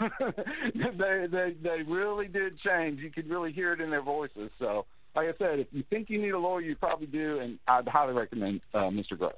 they 0.74 1.26
they 1.30 1.54
they 1.62 1.82
really 1.86 2.26
did 2.26 2.58
change. 2.58 3.00
You 3.00 3.10
could 3.10 3.28
really 3.28 3.52
hear 3.52 3.74
it 3.74 3.82
in 3.82 3.90
their 3.90 4.02
voices. 4.02 4.50
So, 4.58 4.86
like 5.14 5.28
I 5.28 5.36
said, 5.36 5.58
if 5.58 5.66
you 5.72 5.84
think 5.90 6.08
you 6.08 6.22
need 6.22 6.30
a 6.30 6.38
lawyer, 6.38 6.62
you 6.62 6.74
probably 6.74 7.06
do, 7.06 7.38
and 7.40 7.58
I'd 7.68 7.86
highly 7.86 8.14
recommend 8.14 8.62
uh, 8.72 8.88
Mr. 8.88 9.18
Gross. 9.18 9.34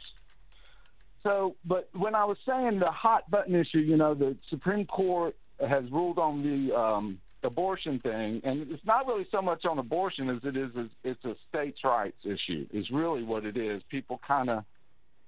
So, 1.24 1.56
but 1.64 1.88
when 1.92 2.14
I 2.14 2.24
was 2.24 2.38
saying 2.46 2.78
the 2.78 2.92
hot 2.92 3.28
button 3.28 3.56
issue, 3.56 3.78
you 3.78 3.96
know, 3.96 4.14
the 4.14 4.36
Supreme 4.48 4.86
Court 4.86 5.34
has 5.60 5.84
ruled 5.90 6.18
on 6.18 6.42
the 6.42 6.76
um, 6.76 7.18
abortion 7.42 7.98
thing, 8.00 8.40
and 8.44 8.70
it's 8.70 8.84
not 8.84 9.06
really 9.06 9.26
so 9.30 9.40
much 9.40 9.64
on 9.64 9.78
abortion 9.78 10.28
as 10.28 10.38
it 10.42 10.56
is, 10.56 10.70
is 10.76 10.90
it's 11.04 11.24
a 11.24 11.34
states' 11.48 11.78
rights 11.84 12.18
issue. 12.24 12.66
Is 12.72 12.90
really 12.90 13.22
what 13.22 13.44
it 13.44 13.56
is. 13.56 13.82
People 13.90 14.20
kind 14.26 14.50
of 14.50 14.64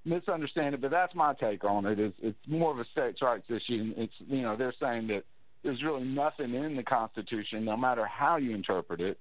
misunderstand 0.05 0.75
it, 0.75 0.81
but 0.81 0.91
that's 0.91 1.15
my 1.15 1.35
take 1.35 1.65
on 1.65 1.87
it. 1.87 1.99
Is 1.99 2.13
it's 2.21 2.39
more 2.47 2.73
of 2.73 2.79
a 2.79 2.85
states' 2.93 3.23
rights 3.23 3.47
issue. 3.49 3.81
And 3.81 3.95
it's 3.97 4.13
you 4.19 4.43
know 4.43 4.57
they're 4.57 4.75
saying 4.81 5.07
that 5.09 5.25
there's 5.63 5.83
really 5.83 6.05
nothing 6.05 6.55
in 6.55 6.77
the 6.77 6.83
Constitution, 6.83 7.65
no 7.65 7.77
matter 7.77 8.07
how 8.07 8.37
you 8.37 8.55
interpret 8.55 9.01
it, 9.01 9.19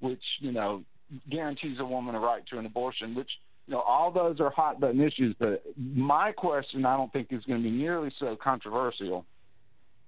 which 0.00 0.22
you 0.40 0.52
know 0.52 0.82
guarantees 1.30 1.78
a 1.80 1.84
woman 1.84 2.14
a 2.14 2.20
right 2.20 2.42
to 2.50 2.58
an 2.58 2.66
abortion. 2.66 3.14
Which 3.14 3.30
you 3.66 3.74
know 3.74 3.80
all 3.80 4.10
those 4.10 4.40
are 4.40 4.50
hot 4.50 4.80
button 4.80 5.00
issues. 5.00 5.34
But 5.38 5.62
my 5.76 6.32
question, 6.32 6.86
I 6.86 6.96
don't 6.96 7.12
think 7.12 7.28
is 7.30 7.44
going 7.44 7.62
to 7.62 7.68
be 7.68 7.74
nearly 7.74 8.12
so 8.18 8.36
controversial. 8.36 9.24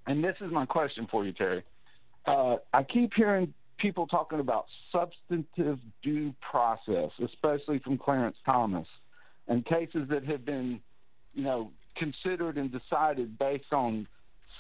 And 0.09 0.25
this 0.25 0.37
is 0.41 0.51
my 0.51 0.65
question 0.65 1.07
for 1.11 1.25
you, 1.25 1.33
Terry. 1.33 1.63
Uh, 2.27 2.57
I 2.73 2.83
keep 2.83 3.13
hearing 3.15 3.53
people 3.79 4.07
talking 4.07 4.41
about 4.41 4.65
substantive 4.91 5.79
due 6.03 6.35
process, 6.51 7.11
especially 7.23 7.79
from 7.79 7.99
Clarence 7.99 8.37
Thomas 8.45 8.87
and 9.47 9.65
cases 9.65 10.09
that 10.11 10.25
have 10.25 10.45
been, 10.45 10.81
you 11.35 11.45
know, 11.45 11.71
considered 11.97 12.57
and 12.57 12.73
decided 12.73 13.39
based 13.39 13.73
on 13.73 14.07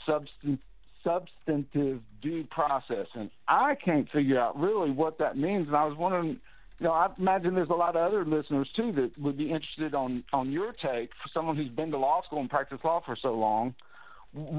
substan- 0.07 0.59
substantive 1.03 2.03
due 2.21 2.45
process. 2.51 3.07
And 3.15 3.31
I 3.49 3.75
can't 3.75 4.09
figure 4.11 4.39
out 4.39 4.59
really 4.59 4.91
what 4.91 5.19
that 5.19 5.39
means. 5.39 5.67
And 5.67 5.77
I 5.77 5.87
was 5.87 5.97
wondering, 5.97 6.39
you 6.79 6.87
know, 6.87 6.93
I 6.93 7.09
imagine 7.19 7.55
there's 7.55 7.71
a 7.71 7.75
lot 7.75 7.97
of 7.97 8.07
other 8.07 8.25
listeners 8.25 8.69
too 8.77 8.93
that 8.93 9.19
would 9.19 9.39
be 9.39 9.51
interested 9.51 9.95
on 9.95 10.25
on 10.33 10.53
your 10.53 10.73
take 10.73 11.11
for 11.23 11.29
someone 11.33 11.57
who's 11.57 11.71
been 11.71 11.91
to 11.91 11.99
law 11.99 12.23
school 12.23 12.41
and 12.41 12.51
practiced 12.51 12.85
law 12.85 13.01
for 13.05 13.17
so 13.21 13.35
long. 13.35 13.75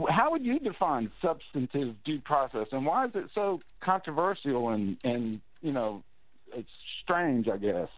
How 0.09 0.31
would 0.31 0.43
you 0.43 0.59
define 0.59 1.11
substantive 1.21 1.95
due 2.03 2.19
process, 2.19 2.67
and 2.71 2.85
why 2.85 3.05
is 3.05 3.11
it 3.15 3.29
so 3.33 3.59
controversial 3.81 4.69
and 4.69 4.97
and 5.03 5.41
you 5.61 5.71
know, 5.71 6.03
it's 6.53 6.69
strange, 7.03 7.47
I 7.47 7.57
guess. 7.57 7.89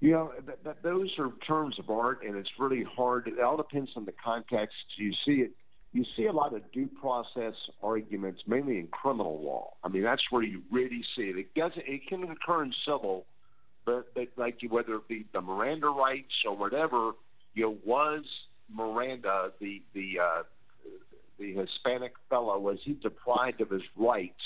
You 0.00 0.12
know, 0.12 0.32
that, 0.46 0.62
that, 0.64 0.82
those 0.82 1.10
are 1.18 1.30
terms 1.46 1.78
of 1.78 1.90
art, 1.90 2.22
and 2.24 2.36
it's 2.36 2.50
really 2.58 2.84
hard. 2.84 3.26
It 3.26 3.40
all 3.40 3.56
depends 3.56 3.90
on 3.96 4.04
the 4.04 4.12
context. 4.12 4.76
You 4.96 5.12
see 5.24 5.42
it. 5.42 5.50
You 5.92 6.04
see 6.16 6.26
a 6.26 6.32
lot 6.32 6.54
of 6.54 6.70
due 6.70 6.88
process 7.00 7.54
arguments, 7.82 8.42
mainly 8.46 8.78
in 8.78 8.88
criminal 8.88 9.40
law. 9.42 9.72
I 9.82 9.88
mean, 9.88 10.02
that's 10.02 10.22
where 10.30 10.42
you 10.42 10.62
really 10.70 11.02
see 11.16 11.22
it. 11.22 11.38
It 11.38 11.54
doesn't. 11.54 11.82
It 11.86 12.06
can 12.06 12.24
occur 12.24 12.62
in 12.62 12.74
civil, 12.84 13.24
but, 13.86 14.14
but 14.14 14.28
like 14.36 14.58
whether 14.68 14.96
it 14.96 15.08
be 15.08 15.24
the 15.32 15.40
Miranda 15.40 15.88
rights 15.88 16.44
or 16.46 16.54
whatever, 16.54 17.12
you 17.54 17.64
know, 17.64 17.76
was 17.84 18.24
Miranda 18.72 19.52
the 19.60 19.82
the 19.94 20.18
uh, 20.18 20.42
the 21.38 21.54
Hispanic 21.54 22.14
fellow 22.28 22.58
was 22.58 22.78
he 22.82 22.94
deprived 22.94 23.60
of 23.60 23.70
his 23.70 23.82
rights 23.96 24.42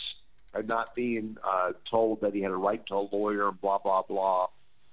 and 0.54 0.68
not 0.68 0.94
being 0.94 1.36
uh, 1.42 1.72
told 1.90 2.20
that 2.20 2.34
he 2.34 2.42
had 2.42 2.50
a 2.50 2.56
right 2.56 2.84
to 2.86 2.94
a 2.94 3.08
lawyer, 3.12 3.50
blah 3.50 3.78
blah 3.78 4.02
blah 4.02 4.46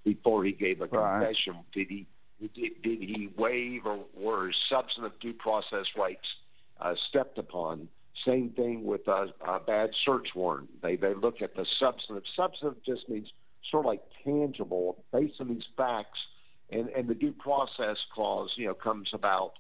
before 0.04 0.44
he 0.44 0.52
gave 0.52 0.82
a 0.82 0.86
right. 0.88 1.20
confession. 1.20 1.56
Did 1.74 1.88
he 1.90 2.08
did, 2.40 2.82
did 2.82 3.00
he 3.00 3.30
waive 3.38 3.86
or 3.86 4.06
were 4.18 4.52
substantive 4.70 5.20
due 5.20 5.34
process 5.34 5.86
rights 5.98 6.26
uh, 6.80 6.96
stepped 7.10 7.38
upon? 7.38 7.90
Same 8.26 8.50
thing 8.50 8.84
with 8.84 9.08
a, 9.08 9.28
a 9.46 9.60
bad 9.60 9.92
search 10.06 10.30
warrant. 10.36 10.82
They 10.82 10.96
they 10.96 11.14
look 11.14 11.42
at 11.42 11.56
the 11.56 11.66
substantive. 11.80 12.24
Substantive 12.36 12.84
just 12.86 13.08
means 13.10 13.28
sort 13.70 13.86
of 13.86 13.90
like 13.90 14.02
tangible, 14.24 15.04
based 15.12 15.36
on 15.40 15.50
these 15.50 15.64
facts, 15.78 16.20
and 16.72 16.90
and 16.90 17.08
the 17.08 17.16
due 17.16 17.32
process 17.32 17.98
clause, 18.14 18.50
you 18.56 18.68
know, 18.68 18.74
comes 18.74 19.10
about 19.14 19.54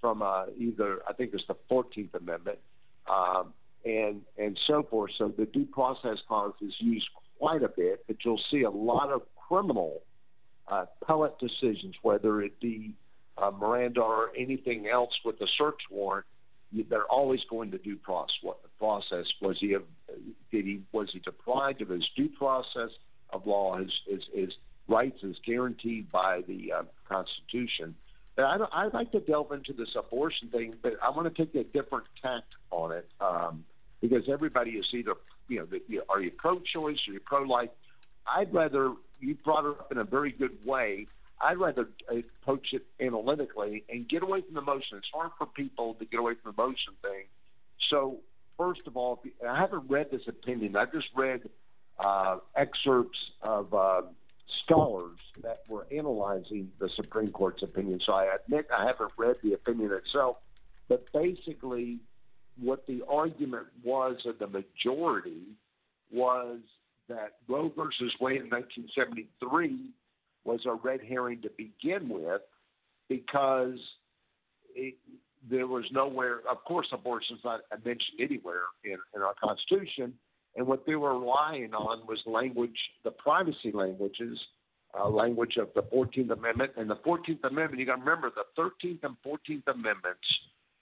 from 0.00 0.22
uh, 0.22 0.46
either 0.58 1.00
I 1.08 1.12
think 1.12 1.32
it's 1.34 1.44
the 1.48 1.56
Fourteenth 1.68 2.14
Amendment, 2.14 2.58
um, 3.10 3.52
and 3.84 4.22
and 4.38 4.58
so 4.66 4.82
forth. 4.82 5.12
So 5.18 5.32
the 5.36 5.46
due 5.46 5.66
process 5.66 6.18
clause 6.28 6.54
is 6.60 6.74
used 6.78 7.08
quite 7.38 7.62
a 7.62 7.68
bit, 7.68 8.04
but 8.06 8.16
you'll 8.24 8.40
see 8.50 8.62
a 8.62 8.70
lot 8.70 9.10
of 9.10 9.22
criminal 9.48 10.02
uh, 10.68 10.86
appellate 11.00 11.38
decisions, 11.38 11.94
whether 12.02 12.42
it 12.42 12.58
be 12.60 12.94
uh, 13.38 13.50
Miranda 13.50 14.00
or 14.00 14.30
anything 14.36 14.88
else 14.88 15.12
with 15.24 15.40
a 15.40 15.46
search 15.58 15.80
warrant, 15.90 16.26
they're 16.88 17.04
always 17.06 17.40
going 17.48 17.70
to 17.70 17.78
due 17.78 17.96
process. 17.96 18.34
What 18.42 18.62
the 18.62 18.68
process 18.78 19.26
was 19.40 19.56
he? 19.60 19.76
Did 20.50 20.64
he 20.64 20.82
was 20.92 21.10
he 21.12 21.20
deprived 21.20 21.82
of 21.82 21.88
his 21.88 22.04
due 22.16 22.28
process 22.28 22.90
of 23.30 23.46
law? 23.46 23.78
His, 23.78 23.92
his 24.34 24.52
rights 24.88 25.18
is 25.22 25.36
guaranteed 25.44 26.10
by 26.10 26.42
the 26.46 26.72
uh, 26.72 26.82
Constitution. 27.08 27.94
And 28.36 28.46
I, 28.46 28.56
I'd 28.72 28.94
like 28.94 29.12
to 29.12 29.20
delve 29.20 29.52
into 29.52 29.72
this 29.72 29.88
abortion 29.96 30.48
thing, 30.48 30.74
but 30.82 30.94
I 31.02 31.10
want 31.10 31.34
to 31.34 31.44
take 31.44 31.54
a 31.54 31.64
different 31.64 32.04
tact 32.22 32.54
on 32.70 32.92
it 32.92 33.08
um, 33.20 33.64
because 34.00 34.24
everybody 34.28 34.72
is 34.72 34.86
either 34.92 35.14
you 35.48 35.60
know, 35.60 35.66
the, 35.66 35.80
you, 35.88 36.02
are 36.08 36.20
you 36.20 36.30
pro-choice 36.30 36.98
or 37.08 37.12
you 37.12 37.20
pro-life? 37.20 37.70
I'd 38.26 38.52
rather 38.52 38.92
you 39.20 39.36
brought 39.36 39.64
it 39.64 39.78
up 39.78 39.92
in 39.92 39.98
a 39.98 40.04
very 40.04 40.32
good 40.32 40.64
way. 40.64 41.06
I'd 41.40 41.58
rather 41.58 41.88
uh, 42.10 42.16
approach 42.42 42.68
it 42.72 42.84
analytically 43.00 43.84
and 43.88 44.08
get 44.08 44.22
away 44.22 44.42
from 44.42 44.54
the 44.54 44.60
emotion. 44.60 44.98
It's 44.98 45.08
hard 45.12 45.30
for 45.38 45.46
people 45.46 45.94
to 45.94 46.04
get 46.04 46.18
away 46.18 46.34
from 46.42 46.54
the 46.56 46.62
emotion 46.62 46.94
thing. 47.02 47.24
So, 47.90 48.16
first 48.58 48.80
of 48.86 48.96
all, 48.96 49.22
I 49.46 49.58
haven't 49.58 49.88
read 49.88 50.10
this 50.10 50.22
opinion. 50.26 50.76
I 50.76 50.86
just 50.86 51.08
read 51.14 51.42
uh, 51.98 52.38
excerpts 52.56 53.18
of 53.42 53.72
uh, 53.72 54.02
scholars 54.64 55.18
that 55.42 55.62
were 55.68 55.86
analyzing 55.92 56.70
the 56.78 56.88
Supreme 56.96 57.30
Court's 57.30 57.62
opinion. 57.62 58.00
So 58.04 58.12
I 58.12 58.36
admit 58.42 58.66
I 58.76 58.86
haven't 58.86 59.12
read 59.16 59.36
the 59.42 59.54
opinion 59.54 59.92
itself, 59.92 60.36
but 60.88 61.04
basically, 61.12 61.98
what 62.60 62.86
the 62.86 63.02
argument 63.08 63.66
was 63.84 64.16
of 64.24 64.38
the 64.38 64.46
majority 64.46 65.42
was 66.12 66.58
that 67.08 67.34
Roe 67.48 67.72
versus 67.76 68.12
Wade 68.20 68.42
in 68.42 68.50
1973 68.50 69.90
was 70.44 70.60
a 70.66 70.74
red 70.74 71.00
herring 71.06 71.42
to 71.42 71.50
begin 71.56 72.08
with 72.08 72.42
because 73.08 73.78
it, 74.74 74.94
there 75.48 75.66
was 75.66 75.84
nowhere, 75.92 76.40
of 76.50 76.64
course, 76.64 76.86
abortion 76.92 77.36
is 77.36 77.44
not 77.44 77.60
mentioned 77.84 78.20
anywhere 78.20 78.62
in, 78.84 78.96
in 79.14 79.22
our 79.22 79.34
Constitution. 79.42 80.14
And 80.56 80.66
what 80.66 80.86
they 80.86 80.94
were 80.94 81.18
relying 81.18 81.74
on 81.74 82.06
was 82.06 82.18
language, 82.26 82.78
the 83.04 83.10
privacy 83.10 83.70
languages, 83.72 84.38
uh, 84.98 85.08
language 85.08 85.56
of 85.58 85.68
the 85.74 85.82
14th 85.82 86.30
Amendment. 86.30 86.72
And 86.76 86.88
the 86.88 86.96
14th 86.96 87.44
Amendment, 87.44 87.78
you 87.78 87.86
got 87.86 87.96
to 87.96 88.00
remember, 88.00 88.30
the 88.34 88.60
13th 88.60 89.00
and 89.02 89.16
14th 89.24 89.66
Amendments 89.68 90.26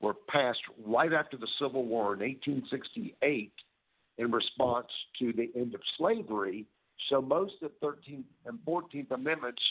were 0.00 0.14
passed 0.28 0.60
right 0.86 1.12
after 1.12 1.36
the 1.36 1.48
Civil 1.58 1.84
War 1.84 2.14
in 2.14 2.20
1868 2.20 3.52
in 4.18 4.30
response 4.30 4.86
to 5.18 5.32
the 5.32 5.50
end 5.56 5.74
of 5.74 5.80
slavery. 5.98 6.66
So 7.10 7.20
most 7.20 7.54
of 7.62 7.72
the 7.80 7.86
13th 7.86 8.24
and 8.46 8.58
14th 8.66 9.10
Amendments 9.10 9.62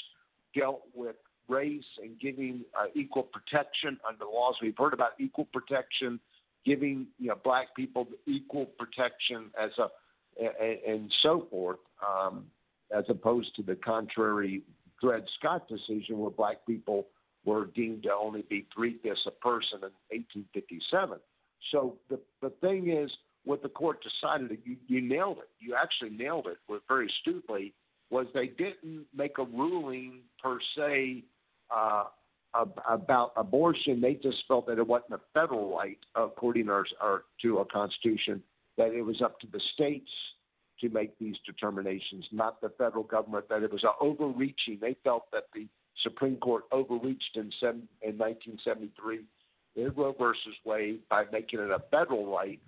dealt 0.55 0.81
with 0.93 1.15
race 1.47 1.83
and 2.01 2.19
giving 2.19 2.61
uh, 2.79 2.85
equal 2.95 3.23
protection 3.23 3.97
under 4.07 4.19
the 4.19 4.25
laws. 4.25 4.55
We've 4.61 4.77
heard 4.77 4.93
about 4.93 5.11
equal 5.19 5.45
protection, 5.45 6.19
giving 6.65 7.07
you 7.19 7.29
know 7.29 7.37
black 7.43 7.75
people 7.75 8.07
equal 8.25 8.65
protection 8.65 9.51
as 9.61 9.71
a, 9.77 9.87
and 10.87 11.11
so 11.21 11.47
forth, 11.49 11.79
um, 12.07 12.45
as 12.95 13.05
opposed 13.09 13.55
to 13.55 13.63
the 13.63 13.75
contrary 13.75 14.63
Dred 15.01 15.25
Scott 15.37 15.67
decision 15.67 16.19
where 16.19 16.31
black 16.31 16.65
people 16.65 17.07
were 17.45 17.65
deemed 17.65 18.03
to 18.03 18.13
only 18.13 18.43
be 18.49 18.65
three 18.73 18.97
fifths 19.03 19.27
a 19.27 19.31
person 19.31 19.79
in 19.79 19.91
1857. 20.17 21.19
So 21.71 21.97
the 22.09 22.19
the 22.41 22.49
thing 22.61 22.89
is, 22.89 23.11
what 23.43 23.61
the 23.61 23.69
court 23.69 23.99
decided, 24.03 24.57
you, 24.63 24.77
you 24.87 25.01
nailed 25.01 25.39
it. 25.39 25.49
You 25.59 25.75
actually 25.75 26.15
nailed 26.17 26.47
it 26.47 26.57
very 26.87 27.07
astutely. 27.07 27.73
Was 28.09 28.27
they 28.33 28.47
didn't 28.47 29.05
make 29.15 29.37
a 29.39 29.43
ruling 29.43 30.19
per 30.41 30.59
se 30.77 31.23
uh, 31.75 32.05
about 32.53 33.33
abortion. 33.35 34.01
They 34.01 34.15
just 34.15 34.37
felt 34.47 34.67
that 34.67 34.77
it 34.77 34.87
wasn't 34.87 35.13
a 35.13 35.21
federal 35.33 35.75
right, 35.75 35.97
according 36.15 36.67
to 36.67 36.71
our, 36.71 36.85
our, 37.01 37.23
to 37.41 37.59
our 37.59 37.65
constitution, 37.65 38.41
that 38.77 38.93
it 38.93 39.01
was 39.01 39.21
up 39.21 39.39
to 39.41 39.47
the 39.51 39.61
states 39.73 40.09
to 40.81 40.89
make 40.89 41.17
these 41.19 41.35
determinations, 41.45 42.25
not 42.31 42.61
the 42.61 42.69
federal 42.77 43.03
government. 43.03 43.47
That 43.49 43.63
it 43.63 43.71
was 43.71 43.83
overreaching. 44.01 44.77
They 44.81 44.95
felt 45.03 45.31
that 45.31 45.45
the 45.53 45.67
Supreme 46.01 46.37
Court 46.37 46.63
overreached 46.71 47.35
in, 47.35 47.51
seven, 47.59 47.87
in 48.01 48.17
1973 48.17 49.21
in 49.75 49.91
Roe 49.95 50.15
versus 50.17 50.53
Wade 50.65 50.99
by 51.09 51.23
making 51.31 51.59
it 51.59 51.69
a 51.69 51.81
federal 51.91 52.31
right, 52.31 52.59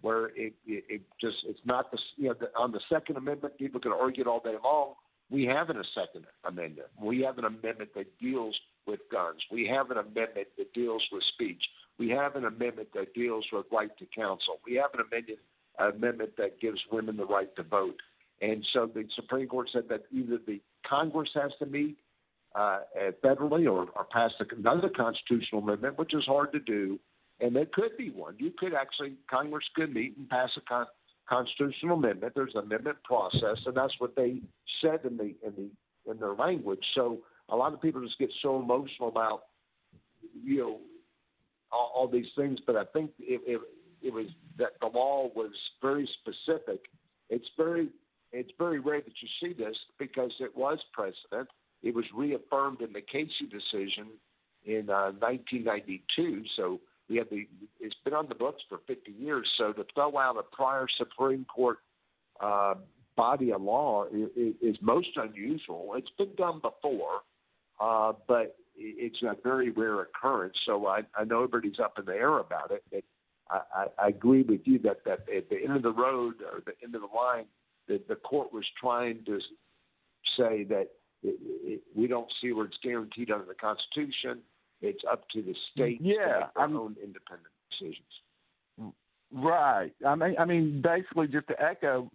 where 0.00 0.26
it, 0.28 0.54
it, 0.66 0.84
it 0.88 1.02
just 1.20 1.36
it's 1.46 1.60
not 1.64 1.90
the 1.90 1.98
you 2.16 2.28
know 2.28 2.34
the, 2.38 2.48
on 2.58 2.72
the 2.72 2.80
Second 2.88 3.16
Amendment. 3.16 3.56
People 3.58 3.80
can 3.80 3.92
argue 3.92 4.22
it 4.22 4.26
all 4.26 4.40
day 4.40 4.56
long. 4.62 4.94
We 5.30 5.44
have 5.46 5.70
a 5.70 5.74
Second 5.94 6.26
Amendment. 6.44 6.88
We 7.00 7.22
have 7.22 7.38
an 7.38 7.44
amendment 7.44 7.90
that 7.94 8.18
deals 8.18 8.54
with 8.86 9.00
guns. 9.10 9.40
We 9.50 9.66
have 9.68 9.90
an 9.90 9.98
amendment 9.98 10.48
that 10.58 10.72
deals 10.72 11.02
with 11.12 11.22
speech. 11.34 11.62
We 11.98 12.08
have 12.10 12.36
an 12.36 12.44
amendment 12.44 12.88
that 12.94 13.14
deals 13.14 13.44
with 13.52 13.66
right 13.70 13.96
to 13.98 14.06
counsel. 14.14 14.58
We 14.66 14.74
have 14.76 14.90
an 14.94 15.00
amendment 15.00 15.38
amendment 15.78 16.32
that 16.36 16.60
gives 16.60 16.80
women 16.90 17.16
the 17.16 17.24
right 17.24 17.54
to 17.56 17.62
vote. 17.62 17.96
And 18.40 18.64
so 18.72 18.90
the 18.92 19.06
Supreme 19.14 19.46
Court 19.46 19.68
said 19.72 19.84
that 19.88 20.02
either 20.12 20.38
the 20.46 20.60
Congress 20.86 21.30
has 21.34 21.52
to 21.60 21.66
meet 21.66 21.96
uh, 22.54 22.80
federally 23.24 23.64
or, 23.64 23.86
or 23.96 24.04
pass 24.10 24.32
another 24.56 24.90
constitutional 24.94 25.62
amendment, 25.62 25.98
which 25.98 26.12
is 26.14 26.24
hard 26.26 26.52
to 26.52 26.60
do. 26.60 26.98
And 27.40 27.56
there 27.56 27.66
could 27.72 27.96
be 27.96 28.10
one. 28.10 28.36
You 28.38 28.52
could 28.56 28.74
actually, 28.74 29.14
Congress 29.30 29.64
could 29.74 29.94
meet 29.94 30.16
and 30.16 30.28
pass 30.28 30.50
a 30.56 30.60
con- 30.60 30.86
constitutional 31.28 31.96
amendment. 31.96 32.34
There's 32.34 32.54
an 32.54 32.62
amendment 32.64 32.98
process, 33.04 33.58
and 33.64 33.74
that's 33.74 33.94
what 33.98 34.14
they 34.16 34.40
said 34.80 35.00
in 35.04 35.16
the 35.16 35.34
in 35.44 35.54
the 35.56 36.10
in 36.10 36.18
their 36.18 36.34
language. 36.34 36.84
So 36.94 37.18
a 37.48 37.56
lot 37.56 37.72
of 37.72 37.80
people 37.80 38.00
just 38.02 38.18
get 38.18 38.30
so 38.42 38.60
emotional 38.60 39.08
about 39.08 39.44
you 40.42 40.58
know 40.58 40.78
all, 41.70 41.92
all 41.94 42.08
these 42.08 42.26
things, 42.36 42.58
but 42.66 42.76
I 42.76 42.84
think 42.84 43.10
it, 43.18 43.40
it, 43.46 43.60
it 44.02 44.12
was 44.12 44.26
that 44.58 44.72
the 44.80 44.86
law 44.86 45.30
was 45.34 45.52
very 45.80 46.08
specific. 46.20 46.80
It's 47.30 47.48
very 47.56 47.88
it's 48.32 48.50
very 48.58 48.78
rare 48.80 49.00
that 49.00 49.12
you 49.20 49.28
see 49.40 49.52
this 49.52 49.76
because 49.98 50.32
it 50.40 50.56
was 50.56 50.78
precedent. 50.92 51.48
It 51.82 51.94
was 51.94 52.04
reaffirmed 52.14 52.80
in 52.80 52.92
the 52.92 53.00
Casey 53.00 53.46
decision 53.50 54.08
in 54.64 54.88
uh, 54.88 55.12
1992. 55.18 56.44
So 56.56 56.80
we 57.08 57.16
have 57.16 57.28
the 57.30 57.46
it's 57.80 57.96
been 58.04 58.14
on 58.14 58.28
the 58.28 58.34
books 58.34 58.62
for 58.68 58.78
50 58.86 59.12
years. 59.12 59.48
So 59.58 59.72
to 59.72 59.84
throw 59.94 60.16
out 60.18 60.36
a 60.36 60.42
prior 60.54 60.86
Supreme 60.96 61.44
Court 61.44 61.78
uh, 62.40 62.74
body 63.16 63.52
of 63.52 63.62
law 63.62 64.06
is, 64.06 64.54
is 64.62 64.76
most 64.80 65.10
unusual. 65.16 65.92
It's 65.96 66.10
been 66.16 66.34
done 66.36 66.60
before, 66.62 67.20
uh, 67.80 68.12
but 68.26 68.56
it's 68.76 69.22
a 69.22 69.36
very 69.42 69.70
rare 69.70 70.00
occurrence. 70.00 70.56
So 70.64 70.86
I, 70.86 71.00
I 71.16 71.24
know 71.24 71.44
everybody's 71.44 71.80
up 71.80 71.98
in 71.98 72.04
the 72.04 72.12
air 72.12 72.38
about 72.38 72.70
it. 72.70 72.82
But 72.90 73.04
I, 73.50 73.86
I 73.98 74.08
agree 74.08 74.42
with 74.42 74.60
you 74.64 74.78
that, 74.80 75.04
that 75.04 75.20
at 75.34 75.50
the 75.50 75.62
end 75.62 75.76
of 75.76 75.82
the 75.82 75.92
road 75.92 76.36
or 76.42 76.62
the 76.64 76.72
end 76.82 76.94
of 76.94 77.02
the 77.02 77.14
line, 77.14 77.44
that 77.88 78.08
the 78.08 78.16
court 78.16 78.52
was 78.52 78.64
trying 78.80 79.24
to 79.26 79.38
say 80.36 80.64
that 80.64 80.88
it, 81.22 81.36
it, 81.42 81.82
we 81.94 82.06
don't 82.06 82.32
see 82.40 82.52
where 82.52 82.66
it's 82.66 82.78
guaranteed 82.82 83.30
under 83.30 83.44
the 83.44 83.54
Constitution. 83.54 84.40
It's 84.80 85.02
up 85.10 85.28
to 85.30 85.42
the 85.42 85.54
state 85.72 85.98
yeah, 86.00 86.14
to 86.14 86.18
make 86.18 86.54
their 86.54 86.64
I'm, 86.64 86.76
own 86.76 86.96
independent 87.02 87.52
decisions. 87.70 88.92
Right. 89.32 89.92
I 90.06 90.14
mean, 90.14 90.34
I 90.38 90.44
mean, 90.44 90.82
basically, 90.82 91.28
just 91.28 91.48
to 91.48 91.62
echo, 91.62 92.10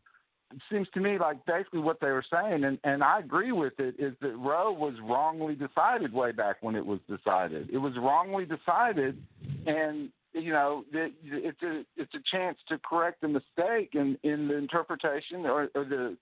seems 0.71 0.87
to 0.93 0.99
me 0.99 1.17
like 1.17 1.45
basically 1.45 1.79
what 1.79 1.99
they 1.99 2.07
were 2.07 2.23
saying, 2.31 2.63
and, 2.63 2.79
and 2.83 3.03
I 3.03 3.19
agree 3.19 3.51
with 3.51 3.79
it, 3.79 3.95
is 3.99 4.13
that 4.21 4.35
Roe 4.35 4.71
was 4.71 4.93
wrongly 5.03 5.55
decided 5.55 6.13
way 6.13 6.31
back 6.31 6.57
when 6.61 6.75
it 6.75 6.85
was 6.85 6.99
decided. 7.07 7.69
It 7.71 7.77
was 7.77 7.93
wrongly 7.97 8.45
decided, 8.45 9.21
and 9.65 10.09
you 10.33 10.51
know, 10.51 10.85
it's 10.93 11.63
a 11.63 11.83
it's 11.95 12.13
a 12.13 12.19
chance 12.31 12.57
to 12.69 12.79
correct 12.79 13.23
a 13.23 13.27
mistake 13.27 13.91
in 13.93 14.17
in 14.23 14.47
the 14.47 14.55
interpretation 14.55 15.45
or, 15.45 15.69
or 15.75 15.85
the 15.85 16.17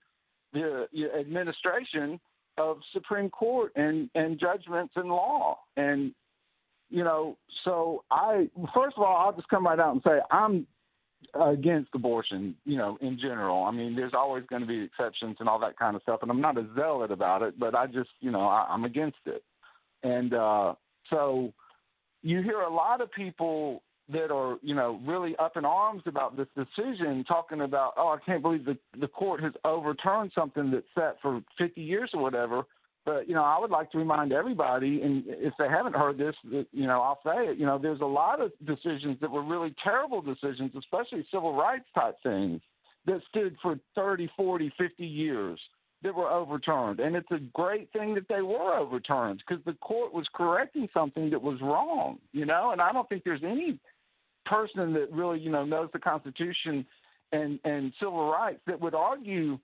the 0.52 0.86
administration 1.18 2.18
of 2.58 2.78
Supreme 2.92 3.30
Court 3.30 3.72
and 3.76 4.10
and 4.14 4.40
judgments 4.40 4.94
and 4.96 5.08
law. 5.08 5.58
And 5.76 6.12
you 6.88 7.04
know, 7.04 7.36
so 7.64 8.04
I 8.10 8.48
first 8.74 8.96
of 8.96 9.02
all, 9.02 9.16
I'll 9.16 9.34
just 9.34 9.48
come 9.48 9.66
right 9.66 9.78
out 9.78 9.92
and 9.92 10.02
say 10.04 10.18
I'm 10.30 10.66
against 11.34 11.90
abortion, 11.94 12.54
you 12.64 12.76
know, 12.76 12.98
in 13.00 13.18
general. 13.18 13.64
I 13.64 13.70
mean, 13.70 13.96
there's 13.96 14.14
always 14.14 14.44
going 14.48 14.62
to 14.62 14.68
be 14.68 14.82
exceptions 14.82 15.36
and 15.40 15.48
all 15.48 15.58
that 15.60 15.78
kind 15.78 15.96
of 15.96 16.02
stuff, 16.02 16.20
and 16.22 16.30
I'm 16.30 16.40
not 16.40 16.58
a 16.58 16.66
zealot 16.74 17.10
about 17.10 17.42
it, 17.42 17.58
but 17.58 17.74
I 17.74 17.86
just, 17.86 18.10
you 18.20 18.30
know, 18.30 18.42
I, 18.42 18.66
I'm 18.68 18.84
against 18.84 19.18
it. 19.26 19.42
And 20.02 20.34
uh, 20.34 20.74
so 21.10 21.52
you 22.22 22.42
hear 22.42 22.60
a 22.60 22.72
lot 22.72 23.00
of 23.00 23.10
people 23.12 23.82
that 24.08 24.30
are, 24.30 24.58
you 24.62 24.74
know, 24.74 25.00
really 25.04 25.34
up 25.36 25.56
in 25.56 25.64
arms 25.64 26.02
about 26.06 26.36
this 26.36 26.46
decision, 26.56 27.24
talking 27.24 27.60
about, 27.60 27.94
oh, 27.96 28.08
I 28.08 28.18
can't 28.24 28.42
believe 28.42 28.64
the 28.64 28.78
the 28.98 29.08
court 29.08 29.42
has 29.42 29.52
overturned 29.64 30.32
something 30.34 30.70
that's 30.70 30.86
set 30.94 31.16
for 31.20 31.42
50 31.58 31.80
years 31.80 32.10
or 32.14 32.22
whatever. 32.22 32.64
But 33.06 33.28
you 33.28 33.34
know, 33.34 33.44
I 33.44 33.56
would 33.58 33.70
like 33.70 33.92
to 33.92 33.98
remind 33.98 34.32
everybody, 34.32 35.00
and 35.00 35.22
if 35.28 35.54
they 35.60 35.68
haven't 35.68 35.94
heard 35.94 36.18
this, 36.18 36.34
you 36.42 36.86
know, 36.88 37.00
I'll 37.00 37.20
say 37.24 37.46
it. 37.46 37.56
You 37.56 37.64
know, 37.64 37.78
there's 37.78 38.00
a 38.00 38.04
lot 38.04 38.40
of 38.40 38.50
decisions 38.66 39.16
that 39.20 39.30
were 39.30 39.44
really 39.44 39.74
terrible 39.82 40.20
decisions, 40.20 40.72
especially 40.76 41.24
civil 41.30 41.54
rights 41.54 41.84
type 41.94 42.16
things, 42.24 42.60
that 43.06 43.20
stood 43.28 43.56
for 43.62 43.78
30, 43.94 44.28
40, 44.36 44.72
50 44.76 45.06
years 45.06 45.60
that 46.02 46.16
were 46.16 46.28
overturned. 46.28 46.98
And 46.98 47.14
it's 47.14 47.30
a 47.30 47.38
great 47.54 47.92
thing 47.92 48.12
that 48.14 48.26
they 48.28 48.42
were 48.42 48.74
overturned 48.74 49.42
because 49.46 49.64
the 49.64 49.74
court 49.74 50.12
was 50.12 50.26
correcting 50.34 50.88
something 50.92 51.30
that 51.30 51.40
was 51.40 51.60
wrong. 51.62 52.18
You 52.32 52.44
know, 52.44 52.72
and 52.72 52.82
I 52.82 52.92
don't 52.92 53.08
think 53.08 53.22
there's 53.22 53.44
any 53.44 53.78
person 54.46 54.92
that 54.94 55.12
really, 55.12 55.38
you 55.38 55.50
know, 55.50 55.64
knows 55.64 55.90
the 55.92 56.00
Constitution 56.00 56.84
and 57.30 57.60
and 57.62 57.92
civil 58.00 58.32
rights 58.32 58.60
that 58.66 58.80
would 58.80 58.96
argue 58.96 59.60